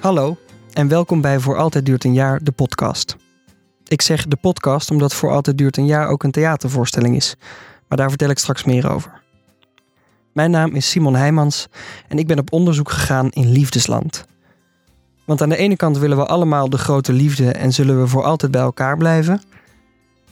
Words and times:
Hallo 0.00 0.36
en 0.72 0.88
welkom 0.88 1.20
bij 1.20 1.38
Voor 1.38 1.56
Altijd 1.56 1.86
Duurt 1.86 2.04
een 2.04 2.12
Jaar, 2.12 2.42
de 2.42 2.52
podcast. 2.52 3.16
Ik 3.86 4.02
zeg 4.02 4.26
de 4.26 4.36
podcast 4.36 4.90
omdat 4.90 5.14
Voor 5.14 5.30
Altijd 5.30 5.58
Duurt 5.58 5.76
een 5.76 5.86
Jaar 5.86 6.08
ook 6.08 6.22
een 6.22 6.30
theatervoorstelling 6.30 7.16
is. 7.16 7.34
Maar 7.88 7.98
daar 7.98 8.08
vertel 8.08 8.30
ik 8.30 8.38
straks 8.38 8.64
meer 8.64 8.90
over. 8.90 9.22
Mijn 10.32 10.50
naam 10.50 10.74
is 10.74 10.90
Simon 10.90 11.14
Heijmans 11.14 11.68
en 12.08 12.18
ik 12.18 12.26
ben 12.26 12.38
op 12.38 12.52
onderzoek 12.52 12.90
gegaan 12.90 13.30
in 13.30 13.50
liefdesland. 13.50 14.24
Want 15.24 15.42
aan 15.42 15.48
de 15.48 15.56
ene 15.56 15.76
kant 15.76 15.98
willen 15.98 16.16
we 16.16 16.26
allemaal 16.26 16.70
de 16.70 16.78
grote 16.78 17.12
liefde 17.12 17.50
en 17.50 17.72
zullen 17.72 18.00
we 18.00 18.06
voor 18.06 18.24
altijd 18.24 18.52
bij 18.52 18.60
elkaar 18.62 18.96
blijven. 18.96 19.42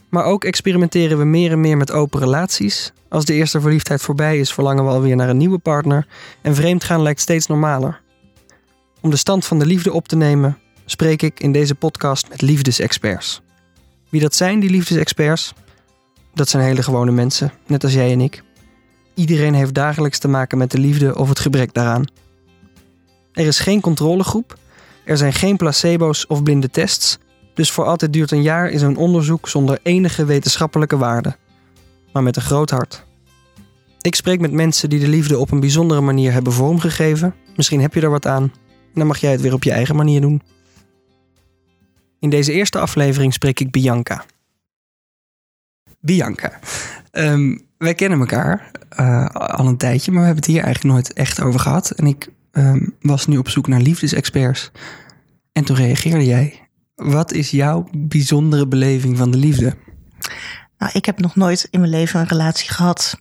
Maar 0.09 0.23
ook 0.23 0.43
experimenteren 0.43 1.17
we 1.17 1.25
meer 1.25 1.51
en 1.51 1.61
meer 1.61 1.77
met 1.77 1.91
open 1.91 2.19
relaties. 2.19 2.93
Als 3.09 3.25
de 3.25 3.33
eerste 3.33 3.61
verliefdheid 3.61 4.01
voorbij 4.01 4.39
is, 4.39 4.53
verlangen 4.53 4.83
we 4.83 4.89
alweer 4.89 5.15
naar 5.15 5.29
een 5.29 5.37
nieuwe 5.37 5.59
partner. 5.59 6.07
En 6.41 6.55
vreemdgaan 6.55 7.01
lijkt 7.01 7.21
steeds 7.21 7.47
normaler. 7.47 8.05
Om 9.07 9.13
de 9.13 9.19
stand 9.19 9.45
van 9.45 9.59
de 9.59 9.65
liefde 9.65 9.93
op 9.93 10.07
te 10.07 10.15
nemen, 10.15 10.57
spreek 10.85 11.21
ik 11.21 11.39
in 11.39 11.51
deze 11.51 11.75
podcast 11.75 12.29
met 12.29 12.41
liefdesexperts. 12.41 13.41
Wie 14.09 14.21
dat 14.21 14.35
zijn, 14.35 14.59
die 14.59 14.69
liefdesexperts? 14.69 15.53
Dat 16.33 16.49
zijn 16.49 16.63
hele 16.63 16.83
gewone 16.83 17.11
mensen, 17.11 17.51
net 17.67 17.83
als 17.83 17.93
jij 17.93 18.11
en 18.11 18.21
ik. 18.21 18.43
Iedereen 19.13 19.53
heeft 19.53 19.73
dagelijks 19.73 20.19
te 20.19 20.27
maken 20.27 20.57
met 20.57 20.71
de 20.71 20.77
liefde 20.77 21.15
of 21.15 21.29
het 21.29 21.39
gebrek 21.39 21.73
daaraan. 21.73 22.05
Er 23.33 23.45
is 23.45 23.59
geen 23.59 23.81
controlegroep, 23.81 24.57
er 25.03 25.17
zijn 25.17 25.33
geen 25.33 25.57
placebo's 25.57 26.25
of 26.27 26.43
blinde 26.43 26.69
tests, 26.69 27.17
dus 27.53 27.71
voor 27.71 27.85
altijd 27.85 28.13
duurt 28.13 28.31
een 28.31 28.41
jaar 28.41 28.69
is 28.69 28.81
een 28.81 28.97
onderzoek 28.97 29.49
zonder 29.49 29.79
enige 29.83 30.25
wetenschappelijke 30.25 30.97
waarde, 30.97 31.35
maar 32.13 32.23
met 32.23 32.35
een 32.35 32.41
groot 32.41 32.69
hart. 32.69 33.05
Ik 34.01 34.15
spreek 34.15 34.39
met 34.39 34.51
mensen 34.51 34.89
die 34.89 34.99
de 34.99 35.07
liefde 35.07 35.37
op 35.37 35.51
een 35.51 35.59
bijzondere 35.59 36.01
manier 36.01 36.31
hebben 36.31 36.53
vormgegeven. 36.53 37.35
Misschien 37.55 37.81
heb 37.81 37.93
je 37.93 38.01
er 38.01 38.09
wat 38.09 38.27
aan. 38.27 38.51
Dan 38.93 39.07
mag 39.07 39.17
jij 39.17 39.31
het 39.31 39.41
weer 39.41 39.53
op 39.53 39.63
je 39.63 39.71
eigen 39.71 39.95
manier 39.95 40.21
doen. 40.21 40.41
In 42.19 42.29
deze 42.29 42.53
eerste 42.53 42.79
aflevering 42.79 43.33
spreek 43.33 43.59
ik 43.59 43.71
Bianca. 43.71 44.25
Bianca, 45.99 46.59
ehm, 47.11 47.57
wij 47.77 47.93
kennen 47.93 48.19
elkaar 48.19 48.71
uh, 48.99 49.25
al 49.25 49.67
een 49.67 49.77
tijdje, 49.77 50.11
maar 50.11 50.19
we 50.19 50.25
hebben 50.25 50.43
het 50.45 50.53
hier 50.53 50.63
eigenlijk 50.63 50.93
nooit 50.93 51.13
echt 51.13 51.41
over 51.41 51.59
gehad. 51.59 51.91
En 51.91 52.05
ik 52.05 52.29
um, 52.51 52.95
was 53.01 53.27
nu 53.27 53.37
op 53.37 53.49
zoek 53.49 53.67
naar 53.67 53.81
liefdesexperts. 53.81 54.71
En 55.51 55.63
toen 55.63 55.75
reageerde 55.75 56.25
jij. 56.25 56.69
Wat 56.95 57.33
is 57.33 57.51
jouw 57.51 57.89
bijzondere 57.97 58.67
beleving 58.67 59.17
van 59.17 59.31
de 59.31 59.37
liefde? 59.37 59.75
Nou, 60.77 60.91
ik 60.93 61.05
heb 61.05 61.19
nog 61.19 61.35
nooit 61.35 61.67
in 61.69 61.79
mijn 61.79 61.91
leven 61.91 62.19
een 62.19 62.27
relatie 62.27 62.71
gehad. 62.71 63.17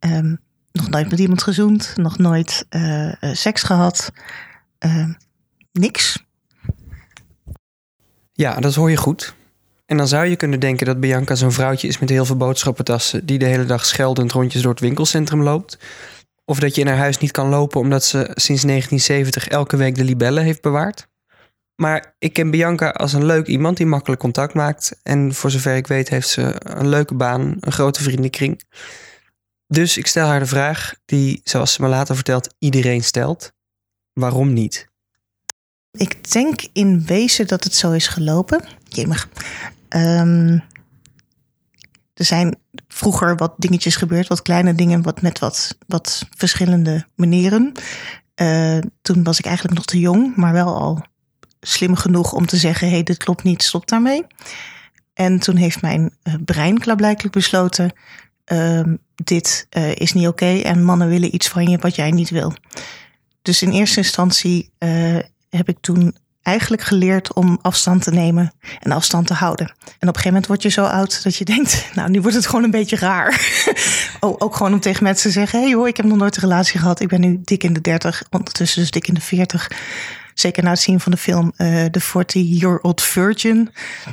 Um, 0.00 0.38
nog 0.72 0.88
nooit 0.88 1.10
met 1.10 1.18
iemand 1.18 1.42
gezoend. 1.42 1.92
Nog 1.96 2.18
nooit 2.18 2.66
uh, 2.70 3.12
seks 3.20 3.62
gehad. 3.62 4.12
Uh, 4.84 5.08
niks. 5.72 6.24
Ja, 8.32 8.60
dat 8.60 8.74
hoor 8.74 8.90
je 8.90 8.96
goed. 8.96 9.34
En 9.86 9.96
dan 9.96 10.08
zou 10.08 10.26
je 10.26 10.36
kunnen 10.36 10.60
denken 10.60 10.86
dat 10.86 11.00
Bianca 11.00 11.34
zo'n 11.34 11.52
vrouwtje 11.52 11.88
is 11.88 11.98
met 11.98 12.08
heel 12.08 12.24
veel 12.24 12.36
boodschappentassen... 12.36 13.26
die 13.26 13.38
de 13.38 13.44
hele 13.44 13.64
dag 13.64 13.86
scheldend 13.86 14.32
rondjes 14.32 14.62
door 14.62 14.70
het 14.70 14.80
winkelcentrum 14.80 15.42
loopt. 15.42 15.78
Of 16.44 16.58
dat 16.58 16.74
je 16.74 16.80
in 16.80 16.86
haar 16.86 16.96
huis 16.96 17.18
niet 17.18 17.30
kan 17.30 17.48
lopen 17.48 17.80
omdat 17.80 18.04
ze 18.04 18.18
sinds 18.18 18.62
1970 18.62 19.48
elke 19.48 19.76
week 19.76 19.94
de 19.94 20.04
libellen 20.04 20.44
heeft 20.44 20.62
bewaard. 20.62 21.08
Maar 21.74 22.14
ik 22.18 22.32
ken 22.32 22.50
Bianca 22.50 22.88
als 22.88 23.12
een 23.12 23.24
leuk 23.24 23.46
iemand 23.46 23.76
die 23.76 23.86
makkelijk 23.86 24.20
contact 24.20 24.54
maakt. 24.54 25.00
En 25.02 25.34
voor 25.34 25.50
zover 25.50 25.76
ik 25.76 25.86
weet 25.86 26.08
heeft 26.08 26.28
ze 26.28 26.54
een 26.58 26.88
leuke 26.88 27.14
baan, 27.14 27.56
een 27.60 27.72
grote 27.72 28.02
vriendenkring. 28.02 28.62
Dus 29.66 29.98
ik 29.98 30.06
stel 30.06 30.26
haar 30.26 30.38
de 30.38 30.46
vraag 30.46 30.94
die, 31.04 31.40
zoals 31.44 31.72
ze 31.72 31.82
me 31.82 31.88
later 31.88 32.14
vertelt, 32.14 32.54
iedereen 32.58 33.02
stelt. 33.02 33.52
Waarom 34.14 34.52
niet? 34.52 34.88
Ik 35.90 36.32
denk 36.32 36.60
in 36.72 37.04
wezen 37.06 37.46
dat 37.46 37.64
het 37.64 37.74
zo 37.74 37.92
is 37.92 38.06
gelopen. 38.06 38.64
Jemig. 38.88 39.28
Um, 39.88 40.62
er 42.14 42.24
zijn 42.24 42.56
vroeger 42.88 43.36
wat 43.36 43.54
dingetjes 43.56 43.96
gebeurd, 43.96 44.28
wat 44.28 44.42
kleine 44.42 44.74
dingen, 44.74 45.02
wat 45.02 45.22
met 45.22 45.38
wat, 45.38 45.76
wat 45.86 46.26
verschillende 46.36 47.06
manieren. 47.14 47.72
Uh, 48.40 48.78
toen 49.02 49.22
was 49.22 49.38
ik 49.38 49.44
eigenlijk 49.44 49.76
nog 49.76 49.84
te 49.84 49.98
jong, 49.98 50.36
maar 50.36 50.52
wel 50.52 50.74
al 50.74 51.04
slim 51.60 51.94
genoeg 51.94 52.32
om 52.32 52.46
te 52.46 52.56
zeggen: 52.56 52.86
hé, 52.86 52.92
hey, 52.92 53.02
dit 53.02 53.16
klopt 53.16 53.42
niet, 53.42 53.62
stop 53.62 53.88
daarmee. 53.88 54.26
En 55.14 55.38
toen 55.38 55.56
heeft 55.56 55.82
mijn 55.82 56.16
uh, 56.22 56.34
brein 56.44 56.78
klaarblijkelijk 56.78 57.34
besloten: 57.34 57.92
uh, 58.52 58.82
dit 59.14 59.66
uh, 59.70 59.94
is 59.94 60.12
niet 60.12 60.26
oké 60.26 60.58
en 60.58 60.84
mannen 60.84 61.08
willen 61.08 61.34
iets 61.34 61.48
van 61.48 61.68
je 61.68 61.78
wat 61.78 61.94
jij 61.94 62.10
niet 62.10 62.30
wil. 62.30 62.52
Dus 63.44 63.62
in 63.62 63.70
eerste 63.70 63.98
instantie 63.98 64.70
heb 65.48 65.68
ik 65.68 65.76
toen 65.80 66.14
eigenlijk 66.44 66.82
geleerd 66.82 67.32
om 67.32 67.58
afstand 67.62 68.02
te 68.02 68.10
nemen 68.10 68.52
en 68.80 68.92
afstand 68.92 69.26
te 69.26 69.34
houden. 69.34 69.66
En 69.66 69.74
op 69.84 69.94
een 70.00 70.06
gegeven 70.06 70.28
moment 70.28 70.46
word 70.46 70.62
je 70.62 70.68
zo 70.68 70.84
oud 70.84 71.22
dat 71.22 71.36
je 71.36 71.44
denkt, 71.44 71.86
nou 71.94 72.10
nu 72.10 72.20
wordt 72.20 72.36
het 72.36 72.46
gewoon 72.46 72.64
een 72.64 72.70
beetje 72.70 72.96
raar. 72.96 73.40
ook 74.20 74.56
gewoon 74.56 74.72
om 74.72 74.80
tegen 74.80 75.04
mensen 75.04 75.26
te 75.30 75.38
zeggen, 75.38 75.60
hey, 75.60 75.68
joh, 75.68 75.88
ik 75.88 75.96
heb 75.96 76.06
nog 76.06 76.18
nooit 76.18 76.36
een 76.36 76.42
relatie 76.42 76.80
gehad. 76.80 77.00
Ik 77.00 77.08
ben 77.08 77.20
nu 77.20 77.40
dik 77.44 77.64
in 77.64 77.72
de 77.72 77.80
30, 77.80 78.22
ondertussen 78.30 78.80
dus 78.80 78.90
dik 78.90 79.08
in 79.08 79.14
de 79.14 79.20
40. 79.20 79.70
Zeker 80.34 80.62
na 80.62 80.70
het 80.70 80.80
zien 80.80 81.00
van 81.00 81.12
de 81.12 81.18
film 81.18 81.52
uh, 81.56 81.84
The 81.84 82.02
40-Year-Old 82.02 83.02
Virgin. 83.02 83.70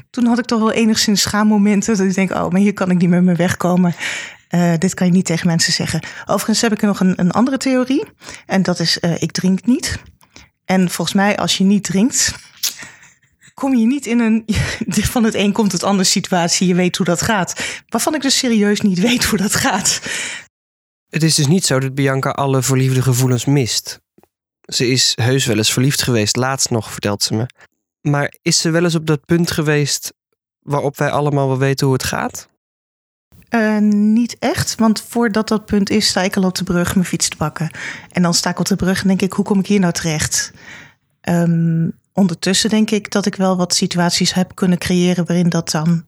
Toen 0.09 0.25
had 0.25 0.39
ik 0.39 0.45
toch 0.45 0.59
wel 0.59 0.71
enigszins 0.71 1.21
schaammomenten. 1.21 1.97
Dat 1.97 2.05
ik 2.05 2.15
denk, 2.15 2.31
oh, 2.31 2.49
maar 2.49 2.61
hier 2.61 2.73
kan 2.73 2.91
ik 2.91 2.97
niet 2.97 3.09
meer 3.09 3.23
mee 3.23 3.35
wegkomen. 3.35 3.95
Uh, 4.51 4.73
dit 4.77 4.93
kan 4.93 5.07
je 5.07 5.13
niet 5.13 5.25
tegen 5.25 5.47
mensen 5.47 5.73
zeggen. 5.73 6.03
Overigens 6.25 6.61
heb 6.61 6.71
ik 6.71 6.81
nog 6.81 6.99
een, 6.99 7.19
een 7.19 7.31
andere 7.31 7.57
theorie. 7.57 8.05
En 8.45 8.63
dat 8.63 8.79
is, 8.79 8.97
uh, 9.01 9.21
ik 9.21 9.31
drink 9.31 9.65
niet. 9.65 9.99
En 10.65 10.89
volgens 10.89 11.15
mij, 11.15 11.37
als 11.37 11.57
je 11.57 11.63
niet 11.63 11.83
drinkt, 11.83 12.35
kom 13.53 13.75
je 13.75 13.85
niet 13.85 14.05
in 14.05 14.19
een 14.19 14.45
van 15.13 15.23
het 15.23 15.33
een 15.33 15.51
komt 15.51 15.71
het 15.71 15.83
ander 15.83 16.05
situatie. 16.05 16.67
Je 16.67 16.75
weet 16.75 16.97
hoe 16.97 17.05
dat 17.05 17.21
gaat. 17.21 17.81
Waarvan 17.87 18.15
ik 18.15 18.21
dus 18.21 18.37
serieus 18.37 18.81
niet 18.81 18.99
weet 18.99 19.23
hoe 19.23 19.37
dat 19.37 19.55
gaat. 19.55 20.01
Het 21.09 21.23
is 21.23 21.35
dus 21.35 21.47
niet 21.47 21.65
zo 21.65 21.79
dat 21.79 21.95
Bianca 21.95 22.29
alle 22.29 22.61
verliefde 22.61 23.01
gevoelens 23.01 23.45
mist. 23.45 23.99
Ze 24.61 24.87
is 24.87 25.11
heus 25.15 25.45
wel 25.45 25.57
eens 25.57 25.73
verliefd 25.73 26.01
geweest, 26.01 26.35
laatst 26.35 26.69
nog, 26.69 26.91
vertelt 26.91 27.23
ze 27.23 27.33
me. 27.33 27.45
Maar 28.01 28.33
is 28.41 28.61
ze 28.61 28.69
wel 28.69 28.83
eens 28.83 28.95
op 28.95 29.05
dat 29.05 29.25
punt 29.25 29.51
geweest 29.51 30.13
waarop 30.59 30.97
wij 30.97 31.09
allemaal 31.09 31.47
wel 31.47 31.57
weten 31.57 31.85
hoe 31.85 31.95
het 31.95 32.05
gaat? 32.05 32.49
Uh, 33.55 33.77
niet 33.91 34.35
echt, 34.39 34.75
want 34.75 35.03
voordat 35.07 35.47
dat 35.47 35.65
punt 35.65 35.89
is, 35.89 36.07
sta 36.07 36.21
ik 36.21 36.35
al 36.35 36.43
op 36.43 36.55
de 36.55 36.63
brug 36.63 36.95
mijn 36.95 37.07
fiets 37.07 37.29
te 37.29 37.35
pakken. 37.35 37.71
En 38.11 38.21
dan 38.21 38.33
sta 38.33 38.49
ik 38.49 38.59
op 38.59 38.65
de 38.65 38.75
brug 38.75 39.01
en 39.01 39.07
denk 39.07 39.21
ik, 39.21 39.33
hoe 39.33 39.45
kom 39.45 39.59
ik 39.59 39.67
hier 39.67 39.79
nou 39.79 39.93
terecht? 39.93 40.51
Um, 41.21 41.99
ondertussen 42.13 42.69
denk 42.69 42.91
ik 42.91 43.11
dat 43.11 43.25
ik 43.25 43.35
wel 43.35 43.57
wat 43.57 43.73
situaties 43.73 44.33
heb 44.33 44.55
kunnen 44.55 44.77
creëren 44.77 45.25
waarin 45.25 45.49
dat 45.49 45.71
dan. 45.71 46.05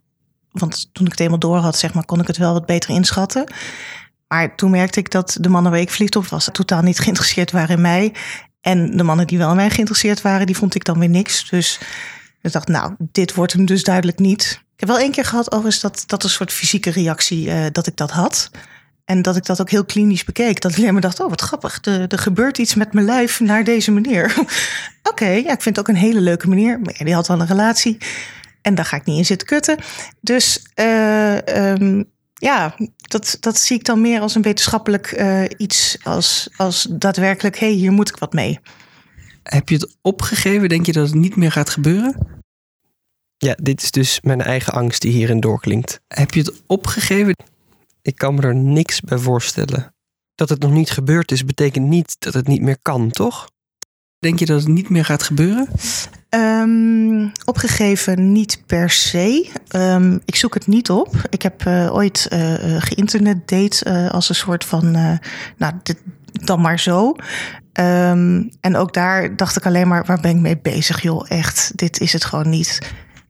Want 0.52 0.90
toen 0.94 1.06
ik 1.06 1.12
het 1.12 1.20
eenmaal 1.20 1.40
door 1.40 1.58
had, 1.58 1.78
zeg 1.78 1.94
maar, 1.94 2.06
kon 2.06 2.20
ik 2.20 2.28
het 2.28 2.38
wel 2.38 2.54
wat 2.54 2.66
beter 2.66 2.90
inschatten. 2.90 3.54
Maar 4.28 4.56
toen 4.56 4.72
merkte 4.72 5.00
ik 5.00 5.12
dat 5.12 5.38
de 5.40 5.50
mannen 5.50 5.72
waar 5.72 5.82
ik 5.82 5.90
verliefd 5.90 6.16
op 6.16 6.28
was, 6.28 6.50
totaal 6.52 6.82
niet 6.82 7.00
geïnteresseerd 7.04 7.52
waren 7.52 7.76
in 7.76 7.82
mij. 7.82 8.14
En 8.62 8.98
de 8.98 9.04
mannen 9.04 9.28
die 9.28 9.38
wel 9.38 9.50
in 9.50 9.56
mij 9.56 9.70
geïnteresseerd 9.70 10.22
waren, 10.22 10.46
die 10.46 10.58
vond 10.58 10.76
ik 10.76 10.86
dan 10.86 11.00
weer 11.00 11.10
niks. 11.10 11.50
Dus 11.50 11.80
ik 12.42 12.52
dacht, 12.52 12.68
nou, 12.68 12.96
dit 13.00 13.34
wordt 13.34 13.54
hem 13.54 13.66
dus 13.66 13.84
duidelijk 13.84 14.20
niet. 14.20 14.63
Ik 14.74 14.80
heb 14.80 14.90
wel 14.90 15.00
één 15.00 15.12
keer 15.12 15.26
gehad, 15.26 15.52
overigens, 15.52 15.82
dat, 15.82 16.04
dat 16.06 16.24
een 16.24 16.30
soort 16.30 16.52
fysieke 16.52 16.92
reactie, 16.92 17.48
uh, 17.48 17.66
dat 17.72 17.88
ik 17.88 17.98
dat 17.98 18.12
had. 18.12 18.52
En 19.06 19.22
dat 19.22 19.36
ik 19.36 19.46
dat 19.46 19.62
ook 19.62 19.70
heel 19.70 19.86
klinisch 19.86 20.24
bekeek. 20.24 20.62
Dat 20.62 20.72
ik 20.72 20.78
alleen 20.78 20.94
maar 20.94 21.02
dacht, 21.02 21.20
oh 21.20 21.30
wat 21.30 21.42
grappig, 21.42 21.80
er, 21.86 22.20
gebeurt 22.20 22.58
iets 22.58 22.76
met 22.76 22.94
mijn 22.94 23.06
lijf 23.06 23.40
naar 23.40 23.64
deze 23.64 23.92
manier. 23.92 24.36
Oké, 25.12 25.26
ja, 25.26 25.52
ik 25.52 25.62
vind 25.62 25.76
het 25.76 25.80
ook 25.80 25.88
een 25.88 26.02
hele 26.02 26.22
leuke 26.22 26.48
manier. 26.48 26.80
Maar 26.80 26.96
die 26.98 27.14
had 27.14 27.30
al 27.30 27.40
een 27.40 27.48
relatie. 27.48 27.98
En 28.62 28.76
daar 28.76 28.86
ga 28.86 28.98
ik 28.98 29.06
niet 29.06 29.18
in 29.18 29.26
zitten 29.26 29.48
kutten. 29.48 29.78
Dus 30.22 30.66
uh, 30.76 31.38
um, 31.38 32.12
ja, 32.34 32.76
dat, 32.96 33.38
dat 33.40 33.58
zie 33.58 33.78
ik 33.78 33.86
dan 33.86 34.02
meer 34.02 34.20
als 34.20 34.36
een 34.36 34.42
wetenschappelijk 34.42 35.12
uh, 35.12 35.44
iets. 35.58 35.98
Als, 36.04 36.50
als 36.56 36.88
daadwerkelijk, 36.90 37.60
hé, 37.60 37.68
hey, 37.68 37.76
hier 37.76 37.92
moet 37.92 38.10
ik 38.10 38.18
wat 38.18 38.34
mee. 38.34 38.60
Heb 39.44 39.70
je 39.70 39.76
het 39.76 39.96
opgegeven? 40.02 40.70
Denk 40.70 40.86
je 40.86 40.92
dat 40.92 41.06
het 41.06 41.16
niet 41.16 41.36
meer 41.36 41.52
gaat 41.52 41.70
gebeuren? 41.70 42.43
Ja, 43.38 43.56
dit 43.62 43.82
is 43.82 43.92
dus 43.92 44.22
mijn 44.22 44.42
eigen 44.42 44.74
angst 44.74 45.02
die 45.02 45.12
hierin 45.12 45.40
doorklinkt. 45.40 46.00
Heb 46.08 46.34
je 46.34 46.40
het 46.40 46.62
opgegeven? 46.68 47.36
Ik 48.02 48.16
kan 48.16 48.36
me 48.36 48.42
er 48.42 48.56
niks 48.56 49.02
bij 49.02 49.18
voorstellen. 49.18 49.94
Dat 50.36 50.50
het 50.50 50.60
nog 50.60 50.72
niet 50.72 50.92
gebeurd 50.92 51.32
is, 51.32 51.46
betekent 51.46 51.88
niet 51.88 52.16
dat 52.20 52.34
het 52.34 52.48
niet 52.48 52.62
meer 52.62 52.78
kan, 52.82 53.12
toch? 53.12 53.48
Denk 54.20 54.40
je 54.40 54.46
dat 54.46 54.60
het 54.60 54.70
niet 54.70 54.90
meer 54.90 55.06
gaat 55.06 55.24
gebeuren? 55.24 55.68
Um, 56.30 57.32
opgegeven 57.46 58.32
niet 58.32 58.64
per 58.66 58.90
se. 58.90 59.50
Um, 59.76 60.22
ik 60.26 60.36
zoek 60.36 60.54
het 60.54 60.68
niet 60.68 60.90
op. 60.90 61.16
Ik 61.30 61.42
heb 61.42 61.66
uh, 61.66 61.94
ooit 61.94 62.28
uh, 62.34 62.56
geïnternet 62.82 63.48
date 63.48 63.86
uh, 63.88 64.10
als 64.10 64.30
een 64.30 64.36
soort 64.36 64.66
van, 64.66 64.92
nou, 65.58 65.74
dit, 65.84 66.02
dan 66.32 66.62
maar 66.62 66.80
zo. 66.80 67.16
Um, 67.80 68.50
en 68.62 68.76
ook 68.76 68.94
daar 68.94 69.36
dacht 69.36 69.58
ik 69.58 69.66
alleen 69.66 69.88
maar, 69.88 70.06
waar 70.06 70.20
ben 70.20 70.36
ik 70.36 70.42
mee 70.42 70.58
bezig, 70.58 71.02
joh? 71.02 71.26
Echt, 71.28 71.72
dit 71.76 72.00
is 72.00 72.14
het 72.14 72.26
gewoon 72.26 72.50
niet. 72.50 72.80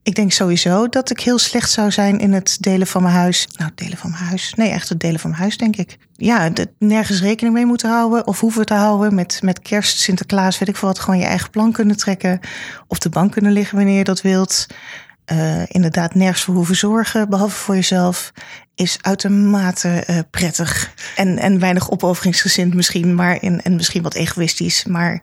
Ik 0.04 0.16
denk 0.16 0.32
sowieso 0.32 0.90
dat 0.90 1.10
ik 1.10 1.20
heel 1.20 1.38
slecht 1.38 1.72
zou 1.72 1.92
zijn 1.92 2.20
in 2.20 2.34
het 2.34 2.58
delen 2.60 2.88
van 2.88 3.04
mijn 3.04 3.16
huis. 3.16 3.48
Nou, 3.58 3.72
delen 3.76 3.98
van 3.98 4.10
mijn 4.10 4.24
huis. 4.24 4.54
Nee, 4.54 4.70
echt 4.70 4.90
het 4.90 5.00
delen 5.00 5.20
van 5.20 5.30
mijn 5.30 5.42
huis, 5.42 5.58
denk 5.58 5.76
ik. 5.76 5.98
Ja, 6.16 6.50
de, 6.50 6.70
nergens 6.80 7.22
rekening 7.22 7.56
mee 7.56 7.66
moeten 7.66 7.90
houden 7.90 8.28
of 8.28 8.40
hoeven 8.40 8.66
te 8.66 8.74
houden. 8.74 9.16
Met, 9.16 9.40
met 9.42 9.60
kerst, 9.60 10.00
Sinterklaas, 10.00 10.60
weet 10.60 10.70
ik 10.70 10.76
veel 10.76 10.88
wat. 10.88 11.00
Gewoon 11.00 11.20
je 11.20 11.26
eigen 11.26 11.50
plan 11.50 11.72
kunnen 11.72 11.98
trekken. 11.98 12.40
Op 12.88 13.00
de 13.00 13.10
bank 13.10 13.32
kunnen 13.32 13.52
liggen 13.52 13.78
wanneer 13.78 13.98
je 13.98 14.04
dat 14.04 14.22
wilt. 14.22 14.68
Uh, 15.32 15.62
inderdaad, 15.68 16.16
nergens 16.16 16.44
voor 16.44 16.56
hoeven 16.56 16.76
zorgen, 16.76 17.30
behalve 17.30 17.56
voor 17.56 17.76
jezelf. 17.76 18.32
Is 18.76 18.98
uitermate 19.02 20.04
uh, 20.10 20.20
prettig. 20.32 20.94
En, 21.16 21.38
en 21.38 21.60
weinig 21.60 21.92
opofferingsgezind 21.92 22.74
misschien, 22.74 23.16
maar 23.16 23.42
in, 23.42 23.62
en 23.62 23.76
misschien 23.76 24.04
wat 24.04 24.14
egoïstisch. 24.14 24.86
Maar 24.86 25.22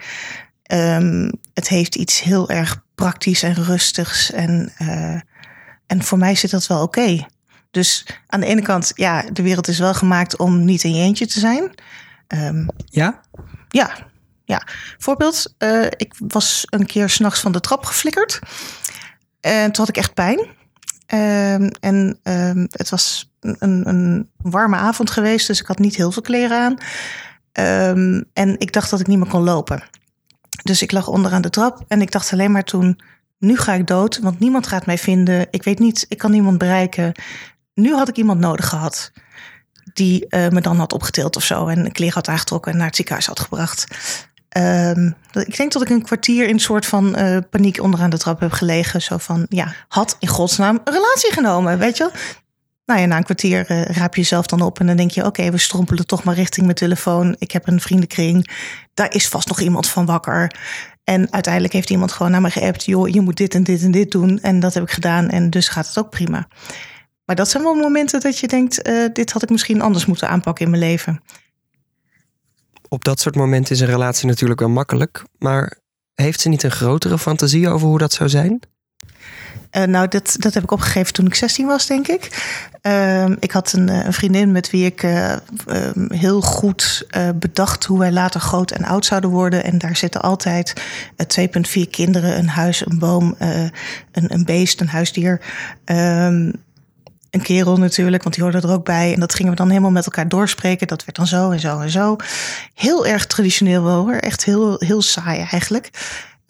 um, 0.73 1.33
het 1.55 1.69
heeft 1.69 1.95
iets 1.95 2.23
heel 2.23 2.51
erg 2.51 2.83
praktisch 2.95 3.43
en 3.43 3.55
rustigs. 3.55 4.33
En, 4.33 4.73
uh, 4.79 5.21
en 5.87 6.03
voor 6.03 6.19
mij 6.19 6.35
zit 6.35 6.51
dat 6.51 6.67
wel 6.67 6.83
oké. 6.83 7.01
Okay. 7.01 7.27
Dus 7.71 8.07
aan 8.27 8.41
de 8.41 8.47
ene 8.47 8.63
kant, 8.63 8.93
ja, 8.95 9.23
de 9.33 9.43
wereld 9.43 9.69
is 9.69 9.79
wel 9.79 9.95
gemaakt 9.95 10.37
om 10.37 10.65
niet 10.65 10.85
in 10.85 10.95
je 10.95 11.03
eentje 11.03 11.27
te 11.27 11.41
zijn. 11.41 11.75
Um, 12.29 12.69
ja? 12.85 13.21
Ja, 13.69 13.91
ja. 14.45 14.63
Voorbeeld, 14.99 15.55
uh, 15.59 15.85
ik 15.85 16.15
was 16.19 16.67
een 16.67 16.87
keer 16.87 17.09
s'nachts 17.09 17.41
van 17.41 17.53
de 17.53 17.61
trap 17.61 17.85
geflikkerd. 17.85 18.39
En 19.41 19.73
toen 19.73 19.85
had 19.85 19.89
ik 19.89 19.97
echt 19.97 20.15
pijn. 20.15 20.39
Um, 20.39 21.71
en 21.81 22.19
um, 22.23 22.67
het 22.71 22.89
was 22.89 23.33
een, 23.41 23.89
een, 23.89 24.31
warme 24.37 24.77
avond 24.77 25.11
geweest, 25.11 25.47
dus 25.47 25.61
ik 25.61 25.67
had 25.67 25.79
niet 25.79 25.97
heel 25.97 26.13
veel 26.13 26.23
kleren 26.23 26.59
aan. 26.59 26.77
En 28.33 28.55
ik 28.59 28.73
dacht 28.73 28.91
dat 28.91 29.01
ik 29.01 29.07
niet 29.07 29.19
meer 29.19 29.29
kon 29.29 29.43
lopen. 29.43 29.83
Dus 30.63 30.83
ik 30.83 30.93
lag 30.93 31.09
onderaan 31.09 31.43
de 31.43 31.51
trap 31.51 31.85
en 31.89 32.01
ik 32.01 32.11
dacht 32.11 32.33
alleen 32.33 32.53
maar 32.53 32.65
toen: 32.65 33.01
nu 33.39 33.57
ga 33.59 33.73
ik 33.73 33.87
dood, 33.87 34.19
want 34.19 34.39
niemand 34.39 34.67
gaat 34.67 34.87
mij 34.87 34.99
vinden. 34.99 35.47
Ik 35.51 35.63
weet 35.63 35.79
niet, 35.79 36.07
ik 36.09 36.19
kan 36.19 36.31
niemand 36.31 36.59
bereiken. 36.59 37.13
Nu 37.75 37.95
had 37.95 38.09
ik 38.09 38.17
iemand 38.17 38.41
nodig 38.41 38.69
gehad 38.69 39.13
die 39.93 40.27
uh, 40.29 40.49
me 40.49 40.61
dan 40.61 40.79
had 40.79 40.93
opgetild 40.93 41.37
of 41.37 41.45
zo 41.45 41.67
en 41.67 41.93
kleren 41.93 42.15
had 42.15 42.29
aangetrokken 42.29 42.73
en 42.73 42.79
naar 42.79 42.87
het 42.87 42.97
ziekenhuis 42.97 43.27
had 43.27 43.41
gebracht. 43.41 43.87
Um, 44.57 45.15
ik 45.33 45.57
denk 45.57 45.73
dat 45.73 45.83
ik 45.83 45.89
een 45.89 46.03
kwartier 46.03 46.45
in 46.45 46.55
een 46.55 46.61
soort 46.61 46.87
van 46.87 47.19
uh, 47.19 47.39
paniek 47.51 47.81
onderaan 47.83 48.11
de 48.11 48.19
trap 48.19 48.41
heb 48.41 48.53
gelegen. 48.53 49.03
Zo 49.03 49.17
van, 49.19 49.47
ja, 49.49 49.75
had 49.89 50.17
in 50.19 50.29
godsnaam 50.29 50.81
een 50.85 50.93
relatie 50.93 51.33
genomen, 51.33 51.79
weet 51.79 51.97
je 51.97 52.11
Nou 52.91 53.03
ja, 53.03 53.09
na 53.09 53.17
een 53.17 53.25
kwartier 53.25 53.71
uh, 53.71 53.85
raap 53.85 54.15
je 54.15 54.21
jezelf 54.21 54.47
dan 54.47 54.61
op 54.61 54.81
en 54.81 54.87
dan 54.87 54.97
denk 54.97 55.11
je... 55.11 55.25
oké, 55.25 55.51
we 55.51 55.59
strompelen 55.59 56.07
toch 56.07 56.25
maar 56.25 56.35
richting 56.35 56.65
mijn 56.65 56.79
telefoon. 56.79 57.37
Ik 57.39 57.51
heb 57.51 57.67
een 57.67 57.81
vriendenkring. 57.81 58.51
Daar 58.95 59.15
is 59.15 59.29
vast 59.29 59.49
nog 59.49 59.61
iemand 59.61 59.89
van 59.89 60.07
wakker. 60.07 60.55
En 61.05 61.33
uiteindelijk 61.33 61.73
heeft 61.73 61.91
iemand 61.91 62.13
gewoon 62.13 62.33
naar 62.33 62.41
me 62.41 62.51
geappt... 62.51 62.85
joh, 62.85 63.09
je 63.09 63.21
moet 63.21 63.37
dit 63.37 63.55
en 63.55 63.63
dit 63.63 63.83
en 63.83 63.91
dit 63.91 64.11
doen. 64.11 64.41
En 64.41 64.61
dat 64.61 64.75
heb 64.75 64.83
ik 64.83 64.91
gedaan 64.91 65.29
en 65.29 65.51
dus 65.51 65.69
gaat 65.69 65.87
het 65.87 65.99
ook 65.99 66.11
prima. 66.11 66.49
Maar 67.25 67.37
dat 67.37 67.49
zijn 67.49 67.63
wel 67.63 67.75
momenten 67.75 68.21
dat 68.21 68.39
je 68.39 68.49
denkt... 68.49 68.89
Uh, 68.89 69.09
dit 69.13 69.33
had 69.33 69.43
ik 69.43 69.51
misschien 69.51 69.81
anders 69.81 70.07
moeten 70.07 70.29
aanpakken 70.29 70.65
in 70.65 70.71
mijn 70.71 70.83
leven 70.83 71.23
op 72.89 73.05
dat 73.05 73.21
soort 73.21 73.35
momenten 73.35 73.75
is 73.75 73.81
een 73.81 73.87
relatie 73.87 74.27
natuurlijk 74.27 74.61
wel 74.61 74.69
makkelijk. 74.69 75.25
Maar 75.39 75.79
heeft 76.15 76.41
ze 76.41 76.49
niet 76.49 76.63
een 76.63 76.71
grotere 76.71 77.19
fantasie 77.19 77.69
over 77.69 77.89
hoe 77.89 77.99
dat 77.99 78.13
zou 78.13 78.29
zijn? 78.29 78.61
Uh, 79.77 79.83
nou, 79.83 80.09
dat, 80.09 80.35
dat 80.39 80.55
heb 80.55 80.63
ik 80.63 80.71
opgegeven 80.71 81.13
toen 81.13 81.27
ik 81.27 81.35
16 81.35 81.67
was, 81.67 81.87
denk 81.87 82.09
ik. 82.09 82.45
Uh, 82.83 83.25
ik 83.25 83.51
had 83.51 83.73
een, 83.73 83.89
een, 83.89 84.13
vriendin 84.13 84.53
met 84.53 84.71
wie 84.71 84.85
ik 84.85 85.03
uh, 85.03 85.33
heel 86.09 86.41
goed 86.41 87.07
bedacht 87.35 87.85
hoe 87.85 87.99
wij 87.99 88.13
later 88.13 88.41
groot 88.41 88.71
en 88.71 88.85
oud 88.85 89.05
zouden 89.05 89.31
worden. 89.31 89.65
En 89.65 89.79
daar 89.79 89.97
zitten 89.97 90.23
altijd 90.23 90.83
2,4 91.41 91.91
kinderen, 91.91 92.39
een 92.39 92.49
huis, 92.49 92.87
een 92.87 92.99
boom, 92.99 93.35
een, 93.39 93.73
een 94.13 94.45
beest, 94.45 94.81
een 94.81 94.89
huisdier. 94.89 95.41
Ehm, 95.85 96.51
een 97.31 97.43
kerel 97.43 97.77
natuurlijk, 97.77 98.23
want 98.23 98.35
die 98.35 98.45
hoorde 98.45 98.61
er 98.61 98.73
ook 98.73 98.85
bij. 98.85 99.15
En 99.15 99.21
dat 99.21 99.35
gingen 99.35 99.51
we 99.51 99.57
dan 99.57 99.69
helemaal 99.69 99.91
met 99.91 100.05
elkaar 100.05 100.29
doorspreken. 100.29 100.87
Dat 100.87 101.05
werd 101.05 101.17
dan 101.17 101.27
zo 101.27 101.51
en 101.51 101.61
zo 101.61 101.81
en 101.81 101.91
zo. 101.91 102.17
Heel 102.75 103.07
erg 103.07 103.27
traditioneel 103.27 103.83
wel 103.83 104.03
hoor. 104.03 104.15
Echt 104.15 104.45
heel, 104.45 104.77
heel 104.79 105.03
saai 105.03 105.47
eigenlijk. 105.51 105.91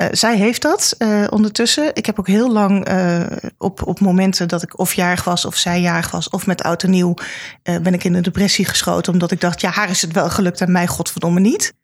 Uh, 0.01 0.09
zij 0.11 0.37
heeft 0.37 0.63
dat 0.63 0.95
uh, 0.99 1.27
ondertussen. 1.31 1.95
Ik 1.95 2.07
heb 2.07 2.19
ook 2.19 2.27
heel 2.27 2.53
lang 2.53 2.89
uh, 2.89 3.27
op, 3.59 3.87
op 3.87 4.01
momenten 4.01 4.49
dat 4.49 4.63
ik 4.63 4.79
of 4.79 4.95
jarig 4.95 5.25
was 5.25 5.45
of 5.45 5.57
zij 5.57 5.81
jarig 5.81 6.11
was... 6.11 6.29
of 6.29 6.47
met 6.47 6.63
oud 6.63 6.83
en 6.83 6.91
nieuw 6.91 7.15
ben 7.63 7.95
ik 7.95 8.05
in 8.05 8.15
een 8.15 8.23
depressie 8.23 8.65
geschoten... 8.65 9.13
omdat 9.13 9.31
ik 9.31 9.41
dacht, 9.41 9.61
ja, 9.61 9.71
haar 9.71 9.91
is 9.91 10.03
het 10.03 10.13
wel 10.13 10.31
gelukt 10.31 10.61
en 10.61 10.73
mij 10.73 10.87
godverdomme 10.87 11.41
niet. 11.41 11.75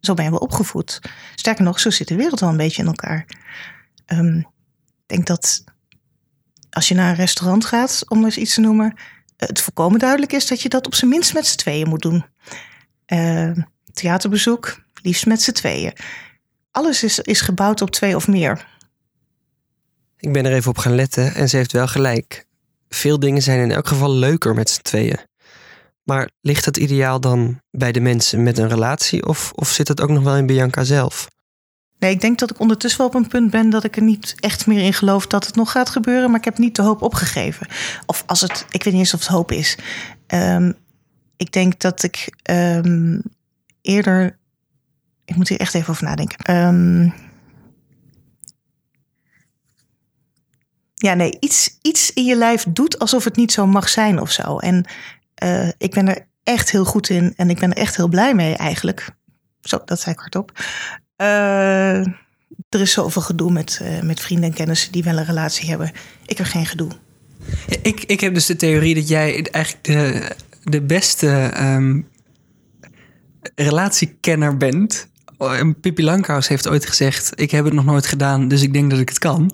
Zo 0.00 0.14
ben 0.14 0.30
wel 0.30 0.38
opgevoed. 0.38 1.00
Sterker 1.34 1.64
nog, 1.64 1.80
zo 1.80 1.90
zit 1.90 2.08
de 2.08 2.16
wereld 2.16 2.40
wel 2.40 2.48
een 2.48 2.56
beetje 2.56 2.82
in 2.82 2.88
elkaar. 2.88 3.26
Um, 4.06 4.36
ik 4.36 4.46
denk 5.06 5.26
dat 5.26 5.64
als 6.70 6.88
je 6.88 6.94
naar 6.94 7.08
een 7.08 7.14
restaurant 7.14 7.64
gaat, 7.64 8.02
om 8.08 8.24
eens 8.24 8.36
iets 8.36 8.54
te 8.54 8.60
noemen, 8.60 8.94
het 9.36 9.60
volkomen 9.60 9.98
duidelijk 9.98 10.32
is 10.32 10.46
dat 10.46 10.62
je 10.62 10.68
dat 10.68 10.86
op 10.86 10.94
zijn 10.94 11.10
minst 11.10 11.34
met 11.34 11.46
z'n 11.46 11.56
tweeën 11.56 11.88
moet 11.88 12.02
doen. 12.02 12.24
Uh, 13.06 13.50
theaterbezoek, 13.92 14.82
liefst 15.02 15.26
met 15.26 15.42
z'n 15.42 15.52
tweeën. 15.52 15.92
Alles 16.78 17.02
is, 17.02 17.18
is 17.18 17.40
gebouwd 17.40 17.80
op 17.80 17.90
twee 17.90 18.16
of 18.16 18.28
meer. 18.28 18.66
Ik 20.18 20.32
ben 20.32 20.46
er 20.46 20.52
even 20.52 20.70
op 20.70 20.78
gaan 20.78 20.94
letten 20.94 21.34
en 21.34 21.48
ze 21.48 21.56
heeft 21.56 21.72
wel 21.72 21.88
gelijk. 21.88 22.46
Veel 22.88 23.18
dingen 23.18 23.42
zijn 23.42 23.60
in 23.60 23.70
elk 23.70 23.88
geval 23.88 24.10
leuker 24.10 24.54
met 24.54 24.70
z'n 24.70 24.82
tweeën. 24.82 25.18
Maar 26.02 26.30
ligt 26.40 26.64
het 26.64 26.76
ideaal 26.76 27.20
dan 27.20 27.60
bij 27.70 27.92
de 27.92 28.00
mensen 28.00 28.42
met 28.42 28.58
een 28.58 28.68
relatie 28.68 29.26
of, 29.26 29.52
of 29.54 29.68
zit 29.68 29.88
het 29.88 30.00
ook 30.00 30.08
nog 30.08 30.22
wel 30.22 30.36
in 30.36 30.46
Bianca 30.46 30.84
zelf? 30.84 31.28
Nee, 31.98 32.10
ik 32.10 32.20
denk 32.20 32.38
dat 32.38 32.50
ik 32.50 32.60
ondertussen 32.60 33.00
wel 33.00 33.08
op 33.08 33.14
een 33.14 33.28
punt 33.28 33.50
ben 33.50 33.70
dat 33.70 33.84
ik 33.84 33.96
er 33.96 34.02
niet 34.02 34.34
echt 34.40 34.66
meer 34.66 34.80
in 34.80 34.94
geloof 34.94 35.26
dat 35.26 35.46
het 35.46 35.56
nog 35.56 35.70
gaat 35.70 35.90
gebeuren. 35.90 36.30
Maar 36.30 36.38
ik 36.38 36.44
heb 36.44 36.58
niet 36.58 36.76
de 36.76 36.82
hoop 36.82 37.02
opgegeven. 37.02 37.66
Of 38.06 38.22
als 38.26 38.40
het, 38.40 38.66
ik 38.70 38.84
weet 38.84 38.92
niet 38.92 39.02
eens 39.02 39.14
of 39.14 39.20
het 39.20 39.28
hoop 39.28 39.52
is. 39.52 39.78
Um, 40.26 40.74
ik 41.36 41.52
denk 41.52 41.80
dat 41.80 42.02
ik 42.02 42.32
um, 42.50 43.22
eerder. 43.80 44.37
Ik 45.28 45.36
moet 45.36 45.48
hier 45.48 45.60
echt 45.60 45.74
even 45.74 45.90
over 45.90 46.04
nadenken. 46.04 46.56
Um, 46.56 47.14
ja, 50.94 51.14
nee, 51.14 51.36
iets, 51.40 51.78
iets 51.82 52.12
in 52.12 52.24
je 52.24 52.36
lijf 52.36 52.64
doet 52.68 52.98
alsof 52.98 53.24
het 53.24 53.36
niet 53.36 53.52
zo 53.52 53.66
mag 53.66 53.88
zijn 53.88 54.20
of 54.20 54.30
zo. 54.30 54.58
En 54.58 54.86
uh, 55.42 55.68
ik 55.78 55.90
ben 55.90 56.08
er 56.08 56.26
echt 56.42 56.70
heel 56.70 56.84
goed 56.84 57.08
in 57.08 57.32
en 57.36 57.50
ik 57.50 57.58
ben 57.58 57.70
er 57.70 57.76
echt 57.76 57.96
heel 57.96 58.08
blij 58.08 58.34
mee 58.34 58.54
eigenlijk. 58.56 59.10
Zo, 59.60 59.82
dat 59.84 60.00
zei 60.00 60.14
ik 60.14 60.20
hardop. 60.20 60.52
Uh, 61.16 62.06
er 62.68 62.80
is 62.80 62.92
zoveel 62.92 63.22
gedoe 63.22 63.52
met, 63.52 63.80
uh, 63.82 64.00
met 64.00 64.20
vrienden 64.20 64.48
en 64.48 64.54
kennissen 64.54 64.92
die 64.92 65.02
wel 65.02 65.18
een 65.18 65.24
relatie 65.24 65.68
hebben. 65.68 65.92
Ik 66.26 66.38
heb 66.38 66.46
geen 66.46 66.66
gedoe. 66.66 66.90
Ik, 67.82 68.04
ik 68.04 68.20
heb 68.20 68.34
dus 68.34 68.46
de 68.46 68.56
theorie 68.56 68.94
dat 68.94 69.08
jij 69.08 69.46
eigenlijk 69.50 69.84
de, 69.84 70.30
de 70.62 70.80
beste 70.80 71.52
um, 71.60 72.08
relatiekenner 73.54 74.56
bent. 74.56 75.08
Pippi 75.80 76.04
Lankhuis 76.04 76.48
heeft 76.48 76.68
ooit 76.68 76.86
gezegd: 76.86 77.32
Ik 77.34 77.50
heb 77.50 77.64
het 77.64 77.74
nog 77.74 77.84
nooit 77.84 78.06
gedaan, 78.06 78.48
dus 78.48 78.62
ik 78.62 78.72
denk 78.72 78.90
dat 78.90 78.98
ik 78.98 79.08
het 79.08 79.18
kan. 79.18 79.52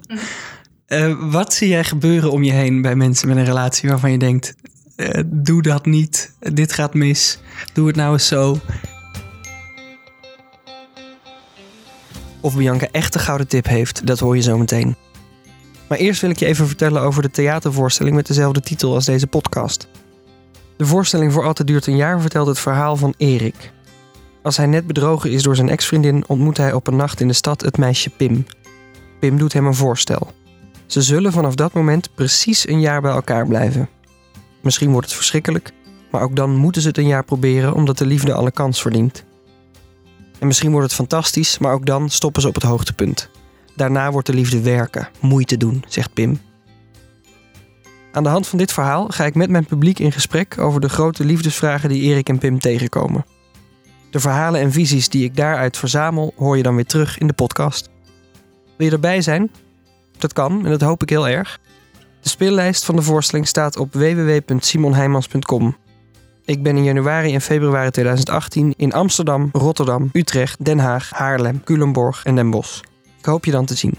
Uh, 0.89 1.31
wat 1.31 1.55
zie 1.55 1.69
jij 1.69 1.85
gebeuren 1.85 2.31
om 2.31 2.43
je 2.43 2.53
heen 2.53 2.83
bij 2.83 2.97
mensen 2.97 3.29
met 3.29 3.37
een 3.37 3.45
relatie 3.45 3.89
waarvan 3.89 4.11
je 4.11 4.19
denkt: 4.19 4.55
uh, 4.97 5.09
Doe 5.27 5.63
dat 5.63 5.87
niet, 5.87 6.33
dit 6.39 6.73
gaat 6.73 6.95
mis, 6.95 7.39
doe 7.73 7.87
het 7.87 7.97
nou 7.97 8.13
eens 8.13 8.27
zo. 8.27 8.61
Of 12.41 12.57
Bianca 12.57 12.89
echt 12.91 13.15
een 13.15 13.21
gouden 13.21 13.49
tip 13.49 13.67
heeft, 13.67 14.07
dat 14.07 14.19
hoor 14.19 14.37
je 14.37 14.43
zo 14.43 14.59
meteen. 14.59 14.97
Maar 15.89 15.99
eerst 15.99 16.21
wil 16.21 16.31
ik 16.31 16.39
je 16.39 16.47
even 16.47 16.67
vertellen 16.67 17.03
over 17.03 17.23
de 17.23 17.31
theatervoorstelling 17.31 18.17
met 18.17 18.27
dezelfde 18.27 18.61
titel 18.61 18.95
als 18.95 19.05
deze 19.05 19.27
podcast. 19.27 19.89
De 20.77 20.87
voorstelling 20.87 21.33
voor 21.33 21.45
altijd 21.45 21.69
duurt 21.69 21.87
een 21.87 21.97
jaar 21.97 22.21
vertelt 22.21 22.47
het 22.47 22.59
verhaal 22.59 22.97
van 22.97 23.15
Erik. 23.17 23.73
Als 24.45 24.57
hij 24.57 24.67
net 24.67 24.87
bedrogen 24.87 25.31
is 25.31 25.43
door 25.43 25.57
zijn 25.57 25.69
ex-vriendin, 25.69 26.25
ontmoet 26.27 26.57
hij 26.57 26.73
op 26.73 26.87
een 26.87 26.97
nacht 26.97 27.21
in 27.21 27.29
de 27.29 27.35
stad 27.35 27.61
het 27.61 27.79
meisje 27.79 28.11
Pim. 28.11 28.47
Pim 29.21 29.39
doet 29.39 29.53
hem 29.53 29.67
een 29.67 29.75
voorstel. 29.75 30.33
Ze 30.87 31.03
zullen 31.03 31.33
vanaf 31.33 31.55
dat 31.55 31.73
moment 31.73 32.15
precies 32.15 32.69
een 32.69 32.81
jaar 32.81 33.01
bij 33.01 33.11
elkaar 33.11 33.47
blijven. 33.47 33.89
Misschien 34.63 34.91
wordt 34.91 35.07
het 35.07 35.17
verschrikkelijk, 35.17 35.73
maar 36.11 36.23
ook 36.23 36.37
dan 36.37 36.57
moeten 36.57 36.83
ze 36.83 36.89
het 36.89 36.99
een 36.99 37.07
jaar 37.07 37.25
proberen 37.25 37.75
omdat 37.75 37.99
de 37.99 38.07
liefde 38.07 38.35
alle 38.35 38.51
kans 38.51 38.83
verdient. 38.83 39.25
En 40.39 40.47
misschien 40.47 40.71
wordt 40.71 40.87
het 40.87 40.95
fantastisch, 40.95 41.59
maar 41.59 41.73
ook 41.73 41.87
dan 41.87 42.11
stoppen 42.11 42.43
ze 42.43 42.49
op 42.49 42.55
het 42.55 42.65
hoogtepunt. 42.65 43.29
Daarna 43.77 44.11
wordt 44.11 44.27
de 44.27 44.35
liefde 44.35 44.61
werken, 44.61 45.09
moeite 45.21 45.57
doen, 45.57 45.85
zegt 45.89 46.15
Pim. 46.15 46.41
Aan 48.13 48.23
de 48.23 48.29
hand 48.29 48.47
van 48.47 48.59
dit 48.59 48.73
verhaal 48.73 49.09
ga 49.09 49.25
ik 49.25 49.35
met 49.35 49.51
mijn 49.51 49.67
publiek 49.67 49.99
in 49.99 50.13
gesprek 50.13 50.59
over 50.59 50.81
de 50.81 50.89
grote 50.89 51.25
liefdesvragen 51.25 51.89
die 51.89 52.03
Erik 52.03 52.29
en 52.29 52.39
Pim 52.39 52.59
tegenkomen. 52.59 53.25
De 54.15 54.21
verhalen 54.21 54.61
en 54.61 54.73
visies 54.73 55.09
die 55.09 55.25
ik 55.25 55.37
daaruit 55.37 55.77
verzamel, 55.77 56.33
hoor 56.37 56.57
je 56.57 56.63
dan 56.63 56.75
weer 56.75 56.87
terug 56.87 57.19
in 57.19 57.27
de 57.27 57.33
podcast. 57.33 57.91
Wil 58.77 58.87
je 58.87 58.93
erbij 58.93 59.21
zijn? 59.21 59.51
Dat 60.19 60.33
kan 60.33 60.65
en 60.65 60.71
dat 60.71 60.81
hoop 60.81 61.03
ik 61.03 61.09
heel 61.09 61.29
erg. 61.29 61.61
De 62.21 62.29
speellijst 62.29 62.85
van 62.85 62.97
de 62.97 63.03
voorstelling 63.03 63.49
staat 63.49 63.77
op 63.77 63.93
www.simonheimans.com 63.93 65.77
ik 66.45 66.63
ben 66.63 66.77
in 66.77 66.85
januari 66.85 67.35
en 67.35 67.41
februari 67.41 67.91
2018 67.91 68.75
in 68.77 68.93
Amsterdam, 68.93 69.49
Rotterdam, 69.53 70.11
Utrecht, 70.13 70.65
Den 70.65 70.79
Haag, 70.79 71.11
Haarlem, 71.11 71.65
Culemborg 71.65 72.25
en 72.25 72.35
Den 72.35 72.51
Bosch. 72.51 72.81
Ik 73.19 73.25
hoop 73.25 73.45
je 73.45 73.51
dan 73.51 73.65
te 73.65 73.75
zien. 73.75 73.95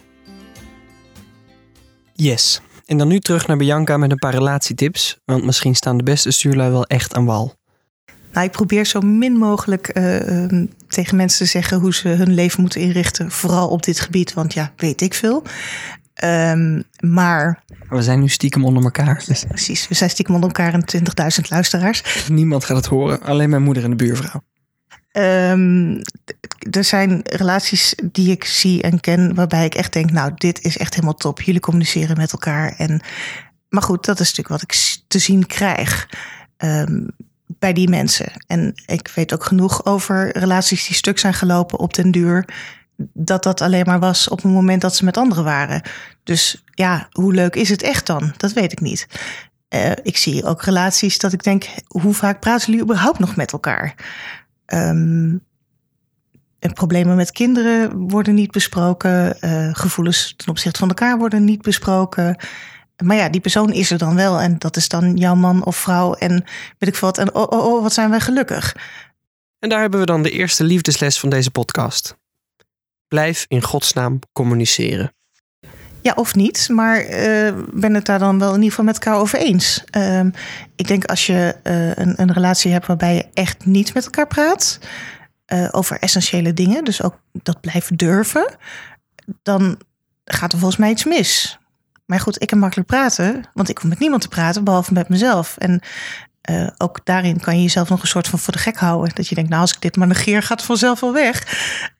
Yes. 2.14 2.62
En 2.86 2.98
dan 2.98 3.08
nu 3.08 3.20
terug 3.20 3.48
naar 3.48 3.58
Bianca 3.58 3.98
met 3.98 4.12
een 4.12 4.18
paar 4.18 4.34
relatietips. 4.34 5.18
Want 5.26 5.44
misschien 5.44 5.76
staan 5.76 5.98
de 5.98 6.04
beste 6.04 6.32
stuurlui 6.32 6.72
wel 6.72 6.86
echt 6.86 7.16
aan 7.16 7.26
wal. 7.26 7.56
Nou, 8.36 8.48
ik 8.48 8.54
probeer 8.54 8.86
zo 8.86 9.02
min 9.02 9.34
mogelijk 9.34 9.88
eh, 9.88 10.44
ehm, 10.44 10.66
tegen 10.88 11.16
mensen 11.18 11.46
te 11.46 11.52
zeggen 11.52 11.80
hoe 11.80 11.94
ze 11.94 12.08
hun 12.08 12.34
leven 12.34 12.62
moeten 12.62 12.82
inrichten. 12.82 13.32
Vooral 13.32 13.70
op 13.70 13.84
dit 13.84 14.00
gebied, 14.00 14.34
want 14.34 14.54
ja, 14.54 14.72
weet 14.76 15.02
ik 15.02 15.14
veel. 15.14 15.44
Ehm, 16.14 16.82
maar 17.00 17.64
We 17.90 18.02
zijn 18.02 18.20
nu 18.20 18.30
stiekem 18.30 18.66
onder 18.66 18.84
elkaar. 18.84 19.24
Dus 19.26 19.44
precies, 19.48 19.88
we 19.88 19.94
zijn 19.96 20.10
stiekem 20.10 20.36
onder 20.36 20.50
elkaar 20.50 20.74
en 20.74 20.86
20.000 20.86 21.50
luisteraars. 21.50 22.28
niemand 22.30 22.66
gaat 22.66 22.78
het 22.78 22.86
horen. 22.86 23.22
Alleen 23.22 23.50
mijn 23.50 23.64
moeder 23.64 23.84
en 23.84 23.90
de 23.90 23.96
buurvrouw. 23.96 24.44
D- 26.26 26.76
er 26.76 26.84
zijn 26.84 27.20
relaties 27.24 27.96
die 28.12 28.32
ik 28.32 28.44
zie 28.44 28.82
en 28.82 29.00
ken 29.00 29.36
waarbij 29.36 29.66
ik 29.66 29.76
echt 29.76 29.94
denk, 29.94 30.12
nou, 30.12 30.32
dit 30.36 30.62
is 30.62 30.78
echt 30.78 30.94
helemaal 30.94 31.16
top. 31.16 31.42
Jullie 31.42 31.62
communiceren 31.62 32.18
met 32.18 32.32
elkaar. 32.32 32.74
En, 32.78 33.02
maar 33.70 33.82
goed, 33.84 34.06
dat 34.06 34.20
is 34.20 34.28
natuurlijk 34.36 34.62
wat 34.62 34.62
ik 34.62 34.98
te 35.08 35.20
zien 35.20 35.46
krijg 35.46 36.08
bij 37.48 37.74
die 37.74 37.90
mensen. 37.90 38.32
En 38.48 38.74
ik 38.86 39.12
weet 39.16 39.34
ook 39.34 39.44
genoeg 39.44 39.86
over 39.86 40.38
relaties 40.38 40.88
die 40.88 40.96
stuk 40.96 41.20
zijn 41.20 41.34
gelopen 41.34 41.80
op 41.80 41.94
den 41.94 42.12
duur. 42.12 42.48
Dat 43.14 43.44
dat 43.44 43.62
alleen 43.62 43.86
maar 43.86 44.00
was 44.00 44.28
op 44.28 44.42
het 44.42 44.52
moment 44.52 44.82
dat 44.82 44.96
ze 44.96 45.06
met 45.06 45.18
anderen 45.18 45.44
waren. 45.44 45.82
Dus 46.24 46.64
ja, 46.72 47.08
hoe 47.12 47.34
leuk 47.34 47.56
is 47.56 47.70
het 47.70 47.82
echt 47.82 48.06
dan? 48.06 48.34
Dat 48.38 48.54
weet 48.54 48.72
ik 48.72 48.80
niet. 48.80 49.08
Eh, 49.68 49.92
ik 50.04 50.18
zie 50.18 50.44
ook 50.44 50.62
relaties 50.62 51.18
dat 51.18 51.34
ik 51.34 51.44
denk, 51.44 51.68
hoe 51.88 52.14
vaak 52.14 52.40
praten 52.40 52.66
jullie 52.66 52.82
überhaupt 52.82 53.20
nog 53.20 53.36
met 53.36 53.52
elkaar? 53.52 53.96
Ehm, 54.66 55.38
en 56.60 56.74
problemen 56.74 57.16
met 57.16 57.32
kinderen 57.32 57.98
worden 57.98 58.34
niet 58.34 58.52
besproken. 58.52 59.42
eh, 59.42 59.70
gevoelens 59.72 60.34
ten 60.38 60.50
opzichte 60.50 60.80
van 60.80 60.88
elkaar 60.88 61.18
worden 61.18 61.44
niet 61.44 61.62
besproken. 61.62 62.38
Maar 63.04 63.16
ja, 63.16 63.30
die 63.30 63.42
persoon 63.42 63.72
is 63.74 63.92
er 63.92 63.98
dan 63.98 64.16
wel. 64.16 64.40
En 64.40 64.56
dat 64.58 64.76
is 64.76 64.88
dan 64.88 65.16
jouw 65.18 65.36
man 65.36 65.64
of 65.66 65.76
vrouw. 65.76 66.14
En 66.14 66.32
weet 66.78 66.90
ik 66.90 66.96
veel 66.96 67.08
wat. 67.08 67.18
En 67.18 67.36
oh, 67.36 67.48
oh, 67.50 67.66
oh, 67.74 67.82
wat 67.82 67.94
zijn 67.94 68.10
wij 68.10 68.20
gelukkig. 68.20 68.76
En 69.60 69.70
daar 69.70 69.82
hebben 69.82 70.00
we 70.00 70.06
dan 70.06 70.24
de 70.24 70.32
eerste 70.32 70.64
liefdesles 70.64 71.20
van 71.20 71.30
deze 71.30 71.52
podcast. 71.52 72.16
Blijf 73.08 73.46
in 73.48 73.62
godsnaam 73.64 74.20
communiceren. 74.34 75.14
Ja, 76.02 76.14
of 76.16 76.36
niet. 76.36 76.70
Maar 76.70 76.98
eh 77.00 77.54
ben 77.74 77.94
het 77.94 78.06
daar 78.06 78.20
dan 78.20 78.40
wel 78.40 78.50
in 78.50 78.56
ieder 78.56 78.70
geval 78.70 78.86
met 78.86 78.94
elkaar 78.94 79.20
over 79.20 79.40
eens. 79.40 79.84
Ehm, 79.90 80.30
ik 80.76 80.88
denk 80.88 81.06
als 81.06 81.26
je 81.26 81.56
eh, 81.64 81.96
een, 81.96 82.22
een 82.22 82.34
relatie 82.34 82.72
hebt 82.72 82.86
waarbij 82.88 83.16
je 83.16 83.26
echt 83.34 83.66
niet 83.66 83.94
met 83.94 84.04
elkaar 84.06 84.28
praat. 84.28 84.80
eh, 85.46 85.68
over 85.72 86.00
essentiële 86.00 86.54
dingen. 86.54 86.84
Dus 86.84 87.02
ook 87.02 87.20
dat 87.32 87.62
blijven 87.62 87.96
durven. 87.96 88.56
Dan 89.44 89.78
gaat 90.26 90.52
er 90.54 90.58
volgens 90.60 90.80
mij 90.80 90.90
iets 90.90 91.04
mis. 91.06 91.60
Maar 92.06 92.20
goed, 92.20 92.42
ik 92.42 92.48
kan 92.48 92.60
makkelijk 92.60 92.88
praten. 92.88 93.44
Want 93.54 93.70
ik 93.70 93.78
hoef 93.78 93.90
met 93.90 94.00
niemand 94.00 94.22
te 94.22 94.28
praten, 94.28 94.64
behalve 94.64 94.94
met 94.94 95.10
mezelf. 95.10 95.58
En 95.58 95.82
eh, 96.46 96.68
ook 96.78 97.00
daarin 97.04 97.40
kan 97.40 97.56
je 97.56 97.62
jezelf 97.62 97.90
nog 97.90 98.02
een 98.02 98.08
soort 98.08 98.28
van 98.28 98.40
voor 98.40 98.54
de 98.54 98.60
gek 98.60 98.78
houden. 98.78 99.16
Dat 99.16 99.28
je 99.28 99.36
denkt, 99.36 99.50
nou 99.50 99.62
als 99.62 99.74
ik 99.74 99.82
dit 99.82 99.96
maar 99.96 100.08
negeer, 100.08 100.42
gaat 100.42 100.58
het 100.58 100.66
vanzelf 100.66 101.00
wel 101.00 101.14
weg. 101.14 101.44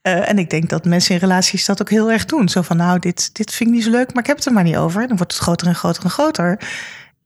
Eh, 0.02 0.30
en 0.30 0.40
ik 0.40 0.50
denk 0.50 0.70
dat 0.70 0.86
mensen 0.86 1.14
in 1.14 1.20
relaties 1.20 1.66
dat 1.66 1.82
ook 1.82 1.90
heel 1.90 2.12
erg 2.12 2.26
doen. 2.26 2.50
Zo 2.50 2.62
van, 2.62 2.78
nou, 2.78 3.00
dit, 3.00 3.36
dit 3.36 3.52
vind 3.54 3.70
ik 3.70 3.76
niet 3.76 3.84
zo 3.84 3.92
leuk, 3.92 4.14
maar 4.14 4.22
ik 4.22 4.28
heb 4.28 4.38
het 4.38 4.46
er 4.46 4.54
maar 4.54 4.64
niet 4.64 4.78
over. 4.78 5.08
Dan 5.08 5.18
wordt 5.18 5.34
het 5.34 5.42
groter 5.42 5.68
en 5.68 5.76
groter 5.76 6.04
en 6.04 6.10
groter. 6.10 6.60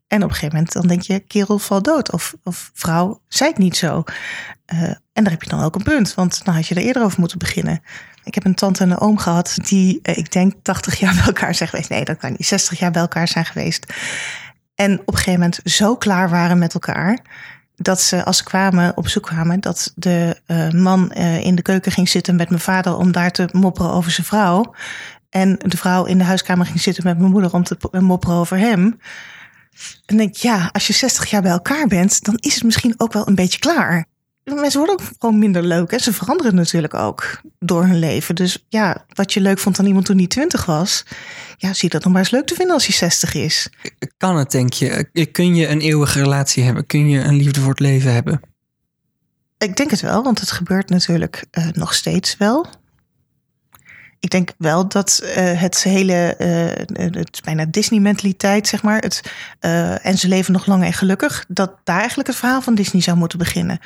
En 0.07 0.24
op 0.24 0.29
een 0.29 0.36
gegeven 0.36 0.55
moment 0.55 0.74
dan 0.74 0.88
denk 0.88 1.01
je, 1.01 1.19
kerel 1.19 1.59
val 1.59 1.81
dood. 1.81 2.12
Of, 2.12 2.36
of 2.43 2.71
vrouw, 2.74 3.21
zei 3.27 3.50
ik 3.50 3.57
niet 3.57 3.77
zo. 3.77 4.03
Eh, 4.65 4.81
en 5.13 5.24
daar 5.24 5.31
heb 5.31 5.43
je 5.43 5.50
dan 5.50 5.63
ook 5.63 5.75
een 5.75 5.83
punt, 5.83 6.13
want 6.13 6.45
dan 6.45 6.53
had 6.53 6.67
je 6.67 6.75
er 6.75 6.81
eerder 6.81 7.03
over 7.03 7.19
moeten 7.19 7.38
beginnen. 7.38 7.81
Ik 8.29 8.36
heb 8.36 8.45
een 8.45 8.55
tante 8.55 8.83
en 8.83 8.91
een 8.91 9.00
oom 9.00 9.17
gehad 9.17 9.57
die, 9.62 10.00
eh, 10.01 10.17
ik 10.17 10.31
denk, 10.31 10.53
80 10.62 11.00
jaar 11.00 11.13
bij 11.15 11.24
elkaar 11.24 11.55
zijn 11.55 11.69
geweest. 11.69 11.89
Nee, 11.89 12.05
dat 12.05 12.17
kan 12.17 12.31
niet. 12.31 12.45
60 12.45 12.79
jaar 12.79 12.91
bij 12.91 13.01
elkaar 13.01 13.27
zijn 13.27 13.45
geweest. 13.45 13.93
En 14.75 15.00
op 15.00 15.07
een 15.07 15.13
gegeven 15.13 15.39
moment 15.39 15.59
zo 15.63 15.95
klaar 15.95 16.29
waren 16.29 16.57
met 16.57 16.74
elkaar. 16.74 17.19
Dat 17.75 18.01
ze, 18.01 18.25
als 18.25 18.38
ze 18.38 18.43
kwamen, 18.43 18.98
op 18.98 19.03
bezoek 19.03 19.24
kwamen, 19.24 19.59
dat 19.59 19.91
de 19.95 20.41
eh, 20.45 20.69
man 20.69 21.12
eh, 21.12 21.43
in 21.45 21.55
de 21.55 21.62
keuken 21.62 21.91
ging 21.91 22.09
zitten 22.09 22.36
met 22.36 22.50
mijn 22.50 22.62
vader 22.62 22.95
om 22.95 23.12
daar 23.12 23.31
te 23.31 23.50
mopperen 23.51 23.91
over 23.91 24.12
zijn 24.12 24.27
vrouw. 24.27 24.74
En 25.29 25.55
de 25.57 25.77
vrouw 25.77 26.05
in 26.05 26.17
de 26.17 26.24
huiskamer 26.24 26.65
ging 26.65 26.81
zitten 26.81 27.03
met 27.03 27.17
mijn 27.17 27.31
moeder 27.31 27.53
om 27.53 27.63
te 27.63 27.77
mopperen 27.91 28.36
over 28.36 28.57
hem. 28.57 29.00
En 30.05 30.17
denk 30.17 30.36
ja, 30.36 30.69
als 30.71 30.88
je 30.88 30.93
60 30.93 31.29
jaar 31.29 31.41
bij 31.41 31.51
elkaar 31.51 31.88
bent, 31.88 32.24
dan 32.24 32.36
is 32.36 32.53
het 32.53 32.63
misschien 32.63 32.93
ook 32.98 33.13
wel 33.13 33.27
een 33.27 33.36
beetje 33.36 33.59
klaar. 33.59 34.05
Mensen 34.56 34.79
worden 34.79 35.00
ook 35.00 35.12
gewoon 35.20 35.39
minder 35.39 35.63
leuk. 35.63 35.91
En 35.91 36.00
ze 36.00 36.13
veranderen 36.13 36.56
natuurlijk 36.56 36.94
ook 36.94 37.41
door 37.60 37.84
hun 37.86 38.00
leven. 38.00 38.36
Dus 38.36 38.65
ja, 38.70 39.06
wat 39.13 39.34
je 39.34 39.41
leuk 39.41 39.60
vond 39.60 39.79
aan 39.79 39.86
iemand 39.86 40.06
toen 40.06 40.18
die 40.18 40.27
20 40.27 40.65
was, 40.65 41.03
ja, 41.58 41.74
zie 41.74 41.89
dat 41.89 42.03
nog 42.03 42.12
maar 42.12 42.22
eens 42.22 42.32
leuk 42.32 42.46
te 42.46 42.56
vinden 42.56 42.74
als 42.74 42.86
hij 42.86 42.96
60 42.96 43.34
is. 43.34 43.70
Kan 44.18 44.38
het, 44.38 44.51
denk 44.51 44.74
je? 44.74 45.10
Kun 45.32 45.56
je 45.56 45.68
een 45.68 45.82
eeuwige 45.82 46.20
relatie 46.20 46.63
hebben? 46.63 46.86
Kun 46.86 47.10
je 47.10 47.20
een 47.20 47.36
liefde 47.36 47.60
voor 47.60 47.70
het 47.70 47.79
leven 47.79 48.13
hebben? 48.13 48.41
Ik 49.58 49.75
denk 49.75 49.91
het 49.91 50.01
wel, 50.01 50.24
want 50.24 50.39
het 50.39 50.51
gebeurt 50.51 50.89
natuurlijk 50.89 51.46
eh, 51.51 51.68
nog 51.74 51.94
steeds 51.94 52.38
wel. 52.38 52.65
Ik 54.19 54.29
denk 54.29 54.53
wel 54.57 54.88
dat 54.88 55.17
eh, 55.17 55.61
het 55.61 55.83
hele, 55.83 56.35
eh, 56.35 57.05
het 57.15 57.41
bijna 57.43 57.65
Disney-mentaliteit, 57.65 58.67
zeg 58.67 58.83
maar. 58.83 58.99
Het, 58.99 59.33
eh, 59.59 60.05
en 60.05 60.17
ze 60.17 60.27
leven 60.27 60.53
nog 60.53 60.65
lang 60.65 60.83
en 60.83 60.93
gelukkig. 60.93 61.45
Dat 61.47 61.71
daar 61.83 61.99
eigenlijk 61.99 62.27
het 62.27 62.38
verhaal 62.38 62.61
van 62.61 62.75
Disney 62.75 63.01
zou 63.01 63.17
moeten 63.17 63.38
beginnen. 63.38 63.79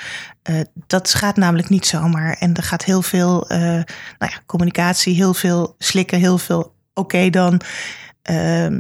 Dat 0.87 1.13
gaat 1.13 1.35
namelijk 1.35 1.69
niet 1.69 1.85
zomaar. 1.85 2.37
En 2.39 2.53
er 2.53 2.63
gaat 2.63 2.83
heel 2.83 3.01
veel 3.01 3.45
nou 3.47 3.85
ja, 4.17 4.41
communicatie, 4.45 5.15
heel 5.15 5.33
veel 5.33 5.75
slikken, 5.77 6.19
heel 6.19 6.37
veel 6.37 6.73
oké 6.93 7.29
dan. 7.29 7.61
Ehm, 8.21 8.79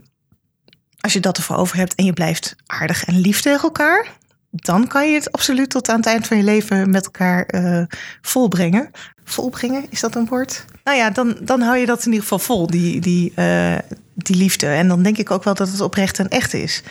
als 0.99 1.13
je 1.13 1.19
dat 1.19 1.37
ervoor 1.37 1.55
over 1.55 1.77
hebt 1.77 1.95
en 1.95 2.05
je 2.05 2.13
blijft 2.13 2.55
aardig 2.65 3.05
en 3.05 3.19
lief 3.19 3.41
tegen 3.41 3.63
elkaar, 3.63 4.07
dan 4.55 4.87
kan 4.87 5.09
je 5.09 5.13
het 5.13 5.31
absoluut 5.31 5.69
tot 5.69 5.89
aan 5.89 5.97
het 5.97 6.05
eind 6.05 6.27
van 6.27 6.37
je 6.37 6.43
leven 6.43 6.89
met 6.89 7.05
elkaar 7.05 7.45
eh, 7.45 7.83
volbrengen. 8.21 8.91
Volbrengen, 9.23 9.85
is 9.89 9.99
dat 9.99 10.15
een 10.15 10.25
woord? 10.25 10.65
Nou 10.83 10.97
ja, 10.97 11.09
dan, 11.09 11.37
dan 11.41 11.61
hou 11.61 11.77
je 11.77 11.85
dat 11.85 11.99
in 11.99 12.05
ieder 12.05 12.21
geval 12.21 12.39
vol, 12.39 12.67
die, 12.67 13.01
die, 13.01 13.31
eh, 13.35 13.77
die 14.13 14.35
liefde. 14.35 14.67
En 14.67 14.87
dan 14.87 15.03
denk 15.03 15.17
ik 15.17 15.31
ook 15.31 15.43
wel 15.43 15.53
dat 15.53 15.71
het 15.71 15.81
oprecht 15.81 16.19
en 16.19 16.29
echt 16.29 16.53
is. 16.53 16.83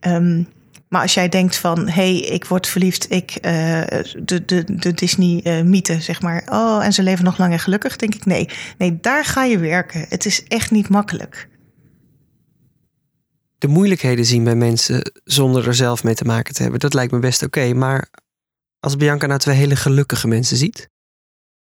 Ehm, 0.00 0.42
maar 0.88 1.02
als 1.02 1.14
jij 1.14 1.28
denkt 1.28 1.56
van, 1.56 1.88
hey, 1.88 2.16
ik 2.16 2.44
word 2.44 2.66
verliefd, 2.66 3.12
ik, 3.12 3.30
eh, 3.30 3.82
de, 4.22 4.44
de, 4.44 4.64
de 4.66 4.92
Disney-mythe, 4.92 6.00
zeg 6.00 6.22
maar. 6.22 6.42
Oh, 6.48 6.84
en 6.84 6.92
ze 6.92 7.02
leven 7.02 7.24
nog 7.24 7.38
lang 7.38 7.52
en 7.52 7.58
gelukkig, 7.58 7.96
denk 7.96 8.14
ik, 8.14 8.26
nee. 8.26 8.48
Nee, 8.78 8.98
daar 9.00 9.24
ga 9.24 9.44
je 9.44 9.58
werken. 9.58 10.06
Het 10.08 10.26
is 10.26 10.44
echt 10.44 10.70
niet 10.70 10.88
makkelijk. 10.88 11.48
De 13.64 13.70
moeilijkheden 13.70 14.24
zien 14.24 14.44
bij 14.44 14.54
mensen 14.54 15.12
zonder 15.24 15.66
er 15.66 15.74
zelf 15.74 16.04
mee 16.04 16.14
te 16.14 16.24
maken 16.24 16.54
te 16.54 16.62
hebben, 16.62 16.80
dat 16.80 16.94
lijkt 16.94 17.12
me 17.12 17.18
best 17.18 17.42
oké. 17.42 17.72
maar 17.72 18.08
als 18.80 18.96
Bianca 18.96 19.26
nou 19.26 19.38
twee 19.38 19.56
hele 19.56 19.76
gelukkige 19.76 20.28
mensen 20.28 20.56
ziet, 20.56 20.88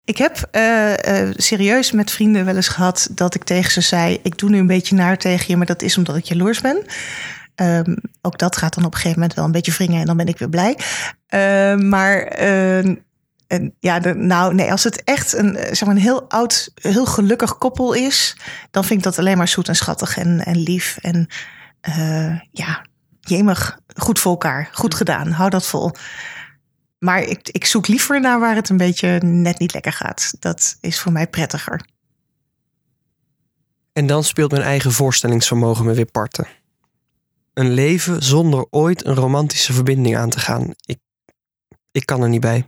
Ik 0.04 0.18
heb 0.18 0.48
eh, 0.50 1.20
eh, 1.20 1.34
serieus 1.36 1.92
met 1.92 2.10
vrienden 2.10 2.44
wel 2.44 2.56
eens 2.56 2.68
gehad 2.68 3.08
dat 3.10 3.34
ik 3.34 3.44
tegen 3.44 3.70
ze 3.72 3.80
zei: 3.80 4.18
Ik 4.22 4.38
doe 4.38 4.50
nu 4.50 4.58
een 4.58 4.66
beetje 4.66 4.94
naar 4.94 5.18
tegen 5.18 5.44
je, 5.48 5.56
maar 5.56 5.66
dat 5.66 5.82
is 5.82 5.96
omdat 5.96 6.16
ik 6.16 6.24
jaloers 6.24 6.60
ben. 6.60 6.82
Ehm, 7.54 7.96
ook 8.22 8.38
dat 8.38 8.56
gaat 8.56 8.74
dan 8.74 8.84
op 8.84 8.90
een 8.92 8.96
gegeven 8.96 9.18
moment 9.18 9.36
wel 9.36 9.44
een 9.44 9.52
beetje 9.52 9.72
wringen 9.72 10.00
en 10.00 10.06
dan 10.06 10.16
ben 10.16 10.28
ik 10.28 10.38
weer 10.38 10.48
blij. 10.48 10.78
Ehm, 11.26 11.88
maar 11.88 12.22
eh, 12.22 12.84
en, 13.46 13.74
ja, 13.80 14.00
de, 14.00 14.14
nou 14.14 14.54
nee, 14.54 14.70
als 14.70 14.84
het 14.84 15.04
echt 15.04 15.32
een, 15.32 15.56
eh, 15.56 15.66
zeg 15.66 15.84
maar 15.84 15.96
een 15.96 16.02
heel 16.02 16.28
oud, 16.28 16.70
heel 16.74 17.06
gelukkig 17.06 17.58
koppel 17.58 17.92
is, 17.92 18.36
dan 18.70 18.84
vind 18.84 18.98
ik 18.98 19.04
dat 19.04 19.18
alleen 19.18 19.36
maar 19.36 19.48
zoet 19.48 19.68
en 19.68 19.76
schattig 19.76 20.18
en, 20.18 20.44
en 20.44 20.56
lief. 20.56 20.98
En 21.00 21.28
eh, 21.86 22.40
ja, 22.50 22.86
jemig, 23.20 23.78
goed 23.96 24.18
voor 24.18 24.32
elkaar, 24.32 24.68
goed 24.72 24.94
gedaan, 24.94 25.30
hou 25.30 25.50
dat 25.50 25.66
vol. 25.66 25.92
Maar 26.98 27.22
ik, 27.22 27.48
ik 27.48 27.64
zoek 27.64 27.86
liever 27.86 28.20
naar 28.20 28.40
waar 28.40 28.54
het 28.54 28.68
een 28.68 28.76
beetje 28.76 29.18
net 29.22 29.58
niet 29.58 29.72
lekker 29.72 29.92
gaat. 29.92 30.32
Dat 30.38 30.76
is 30.80 31.00
voor 31.00 31.12
mij 31.12 31.26
prettiger. 31.26 31.86
en 33.92 34.06
dan 34.06 34.24
speelt 34.24 34.50
mijn 34.50 34.62
eigen 34.62 34.92
voorstellingsvermogen 34.92 35.84
me 35.84 35.94
weer 35.94 36.10
parten. 36.10 36.46
Een 37.54 37.70
leven 37.70 38.22
zonder 38.22 38.66
ooit 38.70 39.04
een 39.06 39.14
romantische 39.14 39.72
verbinding 39.72 40.16
aan 40.16 40.30
te 40.30 40.38
gaan. 40.38 40.74
Ik, 40.84 40.98
ik 41.90 42.06
kan 42.06 42.22
er 42.22 42.28
niet 42.28 42.40
bij. 42.40 42.66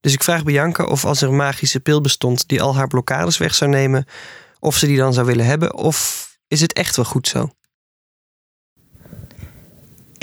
Dus 0.00 0.12
ik 0.12 0.22
vraag 0.22 0.44
Bianca 0.44 0.84
of 0.84 1.04
als 1.04 1.22
er 1.22 1.28
een 1.28 1.36
magische 1.36 1.80
pil 1.80 2.00
bestond 2.00 2.48
die 2.48 2.62
al 2.62 2.76
haar 2.76 2.88
blokkades 2.88 3.38
weg 3.38 3.54
zou 3.54 3.70
nemen, 3.70 4.04
of 4.58 4.76
ze 4.76 4.86
die 4.86 4.96
dan 4.96 5.12
zou 5.12 5.26
willen 5.26 5.46
hebben, 5.46 5.74
of 5.74 6.28
is 6.48 6.60
het 6.60 6.72
echt 6.72 6.96
wel 6.96 7.04
goed 7.04 7.28
zo? 7.28 7.50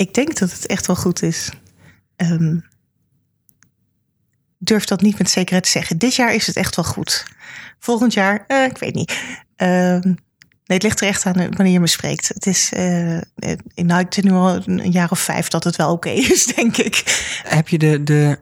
Ik 0.00 0.14
denk 0.14 0.38
dat 0.38 0.52
het 0.52 0.66
echt 0.66 0.86
wel 0.86 0.96
goed 0.96 1.22
is. 1.22 1.50
Ehm, 2.16 2.58
durf 4.58 4.84
dat 4.84 5.00
niet 5.00 5.18
met 5.18 5.30
zekerheid 5.30 5.64
te 5.64 5.70
zeggen. 5.70 5.98
Dit 5.98 6.14
jaar 6.14 6.34
is 6.34 6.46
het 6.46 6.56
echt 6.56 6.76
wel 6.76 6.84
goed. 6.84 7.26
Volgend 7.78 8.12
jaar, 8.12 8.44
eh, 8.46 8.64
ik 8.64 8.78
weet 8.78 8.94
niet. 8.94 9.18
Ehm, 9.56 10.06
nee, 10.06 10.16
het 10.64 10.82
ligt 10.82 11.00
er 11.00 11.06
echt 11.06 11.26
aan 11.26 11.34
wanneer 11.34 11.72
je 11.72 11.80
me 11.80 11.86
spreekt. 11.86 12.28
Het 12.28 12.46
is, 12.46 12.72
eh, 12.72 13.18
nou, 13.74 14.00
ik 14.00 14.22
nu 14.22 14.30
al 14.30 14.62
een 14.64 14.90
jaar 14.90 15.10
of 15.10 15.20
vijf 15.20 15.48
dat 15.48 15.64
het 15.64 15.76
wel 15.76 15.92
oké 15.92 16.10
is, 16.34 16.46
denk 16.46 16.76
ik. 16.76 17.02
Heb 17.42 17.68
je 17.68 17.78
de, 17.78 18.02
de, 18.02 18.38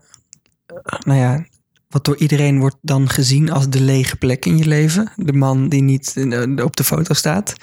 nou 0.99 1.19
ja, 1.19 1.47
wat 1.88 2.05
door 2.05 2.17
iedereen 2.17 2.59
wordt 2.59 2.79
dan 2.83 3.09
gezien 3.09 3.50
als 3.50 3.69
de 3.69 3.81
lege 3.81 4.17
plek 4.17 4.47
in 4.47 4.59
je 4.59 4.67
leven? 4.67 5.12
De 5.17 5.33
man 5.33 5.69
die 5.69 5.83
niet 5.83 6.17
eh, 6.17 6.65
op 6.65 6.77
de 6.77 6.85
foto 6.85 7.15
staat. 7.15 7.55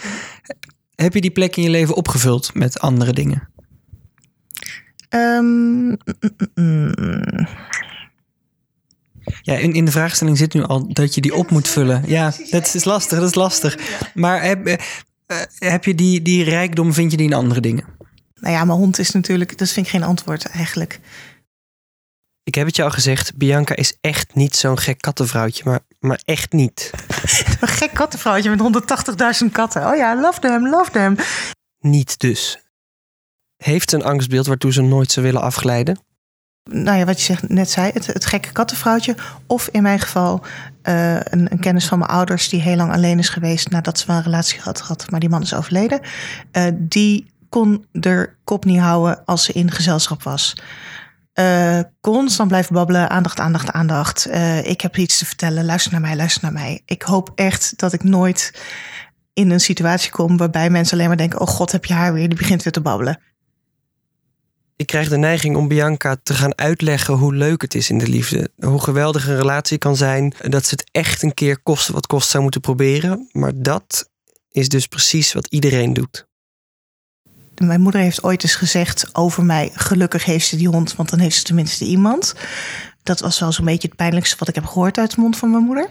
Heb 0.95 1.13
je 1.13 1.21
die 1.21 1.31
plek 1.31 1.55
in 1.55 1.63
je 1.63 1.69
leven 1.69 1.95
opgevuld 1.95 2.53
met 2.53 2.79
andere 2.79 3.13
dingen? 3.13 3.53
Ehm, 5.15 5.85
mm, 5.85 5.97
mm, 6.55 6.93
mm. 6.99 7.47
Ja, 9.41 9.55
in, 9.55 9.73
in 9.73 9.85
de 9.85 9.91
vraagstelling 9.91 10.37
zit 10.37 10.53
nu 10.53 10.63
al 10.63 10.93
dat 10.93 11.15
je 11.15 11.21
die 11.21 11.35
op 11.35 11.51
moet 11.51 11.67
vullen. 11.67 12.03
Ja, 12.07 12.33
dat 12.49 12.73
is 12.73 12.83
lastig, 12.83 13.19
dat 13.19 13.29
is 13.29 13.35
lastig. 13.35 13.77
Maar 14.13 14.43
heb, 14.43 14.65
eh, 14.65 14.73
eh, 15.25 15.41
heb 15.57 15.85
je 15.85 15.95
die, 15.95 16.21
die 16.21 16.43
rijkdom, 16.43 16.93
vind 16.93 17.11
je 17.11 17.17
die 17.17 17.25
in 17.25 17.33
andere 17.33 17.61
dingen? 17.61 17.85
Nou 18.35 18.53
ja, 18.53 18.65
mijn 18.65 18.77
hond 18.77 18.99
is 18.99 19.11
natuurlijk, 19.11 19.57
dat 19.57 19.69
vind 19.69 19.85
ik 19.85 19.91
geen 19.91 20.03
antwoord 20.03 20.45
eigenlijk. 20.45 20.99
Ik 22.43 22.55
heb 22.55 22.65
het 22.65 22.75
je 22.75 22.83
al 22.83 22.91
gezegd, 22.91 23.35
Bianca 23.35 23.75
is 23.75 23.97
echt 24.01 24.35
niet 24.35 24.55
zo'n 24.55 24.79
gek 24.79 25.01
kattenvrouwtje, 25.01 25.63
maar, 25.65 25.79
maar 25.99 26.21
echt 26.25 26.51
niet. 26.51 26.91
Een 27.61 27.67
gek 27.67 27.93
kattenvrouwtje 27.93 28.55
met 28.55 28.83
180.000 29.43 29.51
katten. 29.51 29.87
Oh 29.87 29.95
ja, 29.95 30.21
love 30.21 30.39
them, 30.39 30.69
love 30.69 30.91
them. 30.91 31.15
Niet 31.79 32.19
dus. 32.19 32.64
Heeft 33.57 33.91
een 33.91 34.03
angstbeeld 34.03 34.47
waartoe 34.47 34.73
ze 34.73 34.81
nooit 34.81 35.11
zou 35.11 35.25
willen 35.25 35.41
afglijden? 35.41 35.99
Nou 36.71 36.97
ja, 36.97 37.05
wat 37.05 37.17
je 37.17 37.25
zegt, 37.25 37.49
net 37.49 37.69
zei, 37.69 37.91
het, 37.93 38.05
het 38.05 38.25
gekke 38.25 38.51
kattenvrouwtje. 38.51 39.15
Of 39.47 39.67
in 39.71 39.81
mijn 39.81 39.99
geval 39.99 40.41
eh, 40.81 41.13
een, 41.13 41.51
een 41.51 41.59
kennis 41.59 41.85
van 41.85 41.99
mijn 41.99 42.11
ouders 42.11 42.49
die 42.49 42.61
heel 42.61 42.75
lang 42.75 42.91
alleen 42.91 43.19
is 43.19 43.29
geweest 43.29 43.69
nadat 43.69 43.99
ze 43.99 44.07
wel 44.07 44.15
een 44.15 44.23
relatie 44.23 44.59
had 44.61 44.81
gehad, 44.81 45.09
maar 45.09 45.19
die 45.19 45.29
man 45.29 45.41
is 45.41 45.53
overleden. 45.53 45.99
Eh, 46.51 46.67
die 46.73 47.25
kon 47.49 47.85
er 48.01 48.37
kop 48.43 48.65
niet 48.65 48.79
houden 48.79 49.25
als 49.25 49.43
ze 49.43 49.53
in 49.53 49.71
gezelschap 49.71 50.23
was. 50.23 50.57
Eh, 51.33 51.79
constant 52.01 52.49
blijven 52.49 52.73
babbelen, 52.73 53.09
aandacht, 53.09 53.39
aandacht, 53.39 53.71
aandacht. 53.71 54.29
Ik 54.63 54.81
heb 54.81 54.97
iets 54.97 55.17
te 55.17 55.25
vertellen, 55.25 55.65
luister 55.65 55.91
naar 55.91 56.01
mij, 56.01 56.15
luister 56.15 56.43
naar 56.43 56.53
mij. 56.53 56.81
Ik 56.85 57.01
hoop 57.01 57.31
echt 57.35 57.73
dat 57.77 57.93
ik 57.93 58.03
nooit 58.03 58.61
in 59.33 59.51
een 59.51 59.59
situatie 59.59 60.11
kom 60.11 60.37
waarbij 60.37 60.69
mensen 60.69 60.93
alleen 60.93 61.07
maar 61.07 61.17
denken: 61.17 61.39
Oh 61.39 61.47
god, 61.47 61.71
heb 61.71 61.85
je 61.85 61.93
haar 61.93 62.13
weer? 62.13 62.27
Die 62.29 62.37
begint 62.37 62.63
weer 62.63 62.73
te 62.73 62.81
babbelen. 62.81 63.19
Ik 64.77 64.87
krijg 64.87 65.09
de 65.09 65.17
neiging 65.17 65.55
om 65.55 65.67
Bianca 65.67 66.17
te 66.23 66.33
gaan 66.33 66.57
uitleggen 66.57 67.13
hoe 67.13 67.33
leuk 67.35 67.61
het 67.61 67.75
is 67.75 67.89
in 67.89 67.97
de 67.97 68.07
liefde. 68.07 68.49
Hoe 68.57 68.81
geweldig 68.81 69.27
een 69.27 69.35
relatie 69.35 69.77
kan 69.77 69.95
zijn. 69.95 70.33
Dat 70.41 70.65
ze 70.65 70.71
het 70.71 70.89
echt 70.91 71.21
een 71.23 71.33
keer 71.33 71.59
kosten 71.59 71.93
wat 71.93 72.07
kost 72.07 72.29
zou 72.29 72.43
moeten 72.43 72.61
proberen. 72.61 73.29
Maar 73.31 73.51
dat 73.55 74.09
is 74.51 74.69
dus 74.69 74.87
precies 74.87 75.33
wat 75.33 75.47
iedereen 75.47 75.93
doet. 75.93 76.27
Mijn 77.55 77.81
moeder 77.81 78.01
heeft 78.01 78.23
ooit 78.23 78.43
eens 78.43 78.55
gezegd 78.55 79.15
over 79.15 79.43
mij: 79.43 79.71
gelukkig 79.73 80.25
heeft 80.25 80.47
ze 80.47 80.55
die 80.55 80.67
hond, 80.67 80.95
want 80.95 81.09
dan 81.09 81.19
heeft 81.19 81.35
ze 81.35 81.43
tenminste 81.43 81.85
iemand. 81.85 82.35
Dat 83.03 83.19
was 83.19 83.39
wel 83.39 83.51
zo'n 83.51 83.65
beetje 83.65 83.87
het 83.87 83.97
pijnlijkste 83.97 84.35
wat 84.39 84.47
ik 84.47 84.55
heb 84.55 84.65
gehoord 84.65 84.97
uit 84.97 85.15
de 85.15 85.21
mond 85.21 85.37
van 85.37 85.51
mijn 85.51 85.63
moeder. 85.63 85.89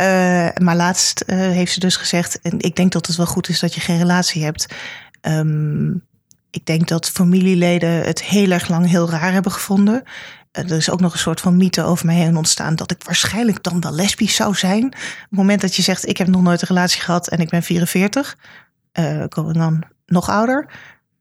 Uh, 0.00 0.06
maar 0.62 0.76
laatst 0.76 1.24
uh, 1.26 1.36
heeft 1.36 1.72
ze 1.72 1.80
dus 1.80 1.96
gezegd: 1.96 2.40
en 2.40 2.60
ik 2.60 2.76
denk 2.76 2.92
dat 2.92 3.06
het 3.06 3.16
wel 3.16 3.26
goed 3.26 3.48
is 3.48 3.60
dat 3.60 3.74
je 3.74 3.80
geen 3.80 3.98
relatie 3.98 4.44
hebt. 4.44 4.66
Um, 5.20 6.07
ik 6.50 6.66
denk 6.66 6.88
dat 6.88 7.10
familieleden 7.10 7.90
het 7.90 8.22
heel 8.22 8.50
erg 8.50 8.68
lang 8.68 8.86
heel 8.86 9.10
raar 9.10 9.32
hebben 9.32 9.52
gevonden. 9.52 10.02
Uh, 10.52 10.70
er 10.70 10.76
is 10.76 10.90
ook 10.90 11.00
nog 11.00 11.12
een 11.12 11.18
soort 11.18 11.40
van 11.40 11.56
mythe 11.56 11.82
over 11.82 12.06
mij 12.06 12.14
heen 12.14 12.36
ontstaan 12.36 12.74
dat 12.74 12.90
ik 12.90 13.02
waarschijnlijk 13.04 13.62
dan 13.62 13.80
wel 13.80 13.92
lesbisch 13.92 14.34
zou 14.34 14.54
zijn. 14.54 14.84
Op 14.84 14.92
het 14.92 15.30
moment 15.30 15.60
dat 15.60 15.74
je 15.74 15.82
zegt: 15.82 16.08
ik 16.08 16.16
heb 16.16 16.26
nog 16.26 16.42
nooit 16.42 16.62
een 16.62 16.68
relatie 16.68 17.00
gehad 17.00 17.28
en 17.28 17.38
ik 17.38 17.48
ben 17.48 17.62
44, 17.62 18.36
uh, 18.98 19.24
dan 19.28 19.82
nog 20.06 20.28
ouder, 20.28 20.70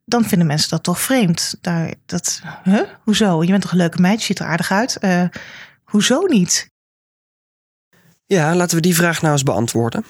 dan 0.05 0.25
vinden 0.25 0.47
mensen 0.47 0.69
dat 0.69 0.83
toch 0.83 1.01
vreemd. 1.01 1.57
Daar, 1.61 1.93
dat, 2.05 2.41
huh? 2.63 2.81
Hoezo? 3.03 3.43
Je 3.43 3.49
bent 3.49 3.61
toch 3.61 3.71
een 3.71 3.77
leuke 3.77 4.01
meid, 4.01 4.19
je 4.19 4.25
ziet 4.25 4.39
er 4.39 4.45
aardig 4.45 4.71
uit. 4.71 4.97
Uh, 5.01 5.23
hoezo 5.83 6.21
niet? 6.25 6.69
Ja, 8.25 8.55
laten 8.55 8.75
we 8.75 8.81
die 8.81 8.95
vraag 8.95 9.21
nou 9.21 9.33
eens 9.33 9.43
beantwoorden. 9.43 10.05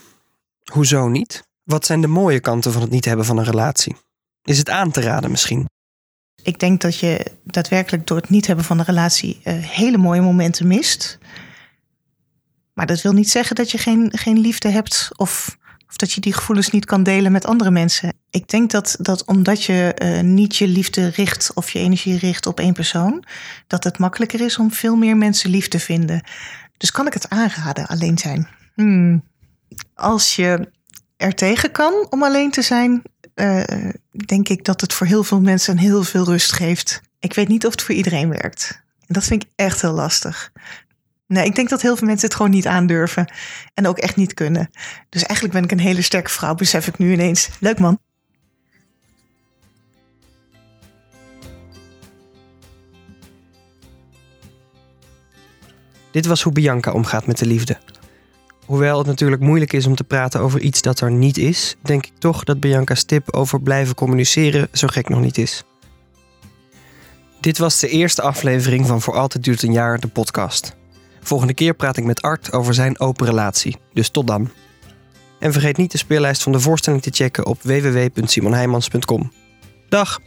Hoezo 0.72 1.08
niet? 1.08 1.44
Wat 1.64 1.86
zijn 1.86 2.02
de 2.02 2.08
mooie 2.08 2.40
kanten 2.40 2.72
van 2.72 2.82
het 2.82 2.92
niet 2.92 3.06
hebben 3.06 3.26
van 3.26 3.38
een 3.38 3.44
relatie? 3.44 3.96
Is 4.48 4.58
het 4.58 4.70
aan 4.70 4.92
te 4.92 5.02
raden 5.02 5.32
misschien? 5.32 5.66
Ik 6.44 6.60
denk 6.60 6.82
dat 6.82 7.00
je 7.00 7.32
daadwerkelijk 7.44 8.08
door 8.08 8.18
het 8.18 8.30
niet 8.30 8.48
hebben 8.48 8.66
van 8.66 8.80
een 8.80 8.86
relatie 8.86 9.42
uh, 9.44 9.54
hele 9.54 9.98
mooie 9.98 10.22
momenten 10.22 10.68
mist. 10.68 11.18
Maar 12.74 12.86
dat 12.86 13.02
wil 13.02 13.14
niet 13.14 13.30
zeggen 13.30 13.56
dat 13.56 13.72
je 13.72 13.78
geen, 13.78 14.12
geen 14.16 14.40
liefde 14.40 14.70
hebt 14.70 15.10
of 15.16 15.58
of 15.90 15.96
dat 15.96 16.12
je 16.12 16.22
die 16.22 16.34
gevoelens 16.34 16.70
niet 16.70 16.86
kan 16.86 17.04
delen 17.04 17.32
met 17.32 17.46
andere 17.46 17.72
mensen. 17.72 18.14
Ik 18.30 18.50
denk 18.50 18.72
dat, 18.72 18.96
dat 19.00 19.26
omdat 19.26 19.64
je 19.64 19.96
uh, 20.04 20.22
niet 20.22 20.56
je 20.56 20.68
liefde 20.68 21.08
richt 21.08 21.52
of 21.54 21.70
je 21.70 21.80
energie 21.80 22.18
richt 22.18 22.46
op 22.46 22.60
één 22.60 22.74
persoon, 22.74 23.24
dat 23.68 23.84
het 23.84 23.98
makkelijker 23.98 24.42
is 24.42 24.58
om 24.58 24.72
veel 24.72 24.96
meer 24.96 25.18
mensen 25.18 25.50
lief 25.50 25.68
te 25.68 25.80
vinden. 25.80 26.24
Dus 26.78 26.92
kan 26.92 27.08
ik 27.08 27.14
het 27.14 27.30
aanraden, 27.30 27.88
alleen 27.88 28.18
zijn? 28.18 28.48
Hmm. 28.76 29.24
Als 29.96 30.36
je 30.36 30.72
er 31.18 31.36
tegen 31.36 31.72
kan 31.72 32.08
om 32.10 32.24
alleen 32.24 32.52
te 32.52 32.62
zijn, 32.62 33.02
uh, 33.38 33.90
denk 34.26 34.50
ik 34.50 34.66
dat 34.66 34.82
het 34.82 34.94
voor 34.94 35.08
heel 35.08 35.24
veel 35.24 35.42
mensen 35.42 35.78
heel 35.78 36.04
veel 36.04 36.26
rust 36.26 36.54
geeft. 36.54 37.02
Ik 37.20 37.34
weet 37.34 37.48
niet 37.48 37.66
of 37.66 37.72
het 37.72 37.82
voor 37.82 37.96
iedereen 37.96 38.30
werkt. 38.30 38.82
En 39.00 39.14
dat 39.14 39.24
vind 39.24 39.44
ik 39.44 39.50
echt 39.56 39.82
heel 39.82 39.94
lastig. 39.94 40.52
Nee, 41.28 41.46
ik 41.46 41.56
denk 41.56 41.70
dat 41.70 41.82
heel 41.82 41.96
veel 41.96 42.08
mensen 42.08 42.28
het 42.28 42.36
gewoon 42.36 42.52
niet 42.52 42.68
aandurven. 42.68 43.34
En 43.74 43.88
ook 43.88 43.98
echt 43.98 44.16
niet 44.16 44.34
kunnen. 44.34 44.70
Dus 45.10 45.24
eigenlijk 45.24 45.54
ben 45.54 45.64
ik 45.64 45.72
een 45.72 45.88
hele 45.88 46.02
sterke 46.02 46.30
vrouw, 46.30 46.56
besef 46.56 46.88
ik 46.88 46.98
nu 46.98 47.12
ineens. 47.12 47.50
Leuk 47.60 47.80
man. 47.80 48.00
Dit 56.12 56.26
was 56.26 56.42
hoe 56.42 56.54
Bianca 56.54 56.92
omgaat 56.92 57.28
met 57.28 57.38
de 57.38 57.46
liefde. 57.46 57.78
Hoewel 58.68 58.98
het 58.98 59.08
natuurlijk 59.08 59.42
moeilijk 59.42 59.74
is 59.74 59.86
om 59.86 59.96
te 59.96 60.04
praten 60.04 60.40
over 60.40 60.60
iets 60.60 60.82
dat 60.82 61.00
er 61.00 61.12
niet 61.12 61.38
is, 61.38 61.76
denk 61.82 62.06
ik 62.06 62.12
toch 62.20 62.44
dat 62.44 62.60
Bianca's 62.60 63.04
tip 63.04 63.34
over 63.34 63.62
blijven 63.62 63.96
communiceren 63.96 64.68
zo 64.72 64.88
gek 64.88 65.10
nog 65.10 65.22
niet 65.22 65.38
is. 65.38 65.64
Dit 67.42 67.58
was 67.58 67.80
de 67.80 67.88
eerste 67.90 68.22
aflevering 68.22 68.88
van 68.88 69.02
Voor 69.02 69.14
Altijd 69.14 69.44
Duurt 69.44 69.64
een 69.64 69.72
Jaar, 69.72 70.00
de 70.00 70.08
podcast. 70.08 70.76
Volgende 71.22 71.54
keer 71.54 71.74
praat 71.74 71.98
ik 71.98 72.04
met 72.04 72.22
Art 72.22 72.52
over 72.52 72.74
zijn 72.74 73.00
open 73.00 73.26
relatie. 73.26 73.78
Dus 73.94 74.10
tot 74.10 74.28
dan. 74.28 74.50
En 75.40 75.52
vergeet 75.52 75.78
niet 75.78 75.92
de 75.92 75.98
speellijst 75.98 76.44
van 76.44 76.52
de 76.52 76.60
voorstelling 76.60 77.02
te 77.02 77.12
checken 77.14 77.46
op 77.46 77.62
www.simonheimans.com. 77.62 79.32
Dag! 79.90 80.20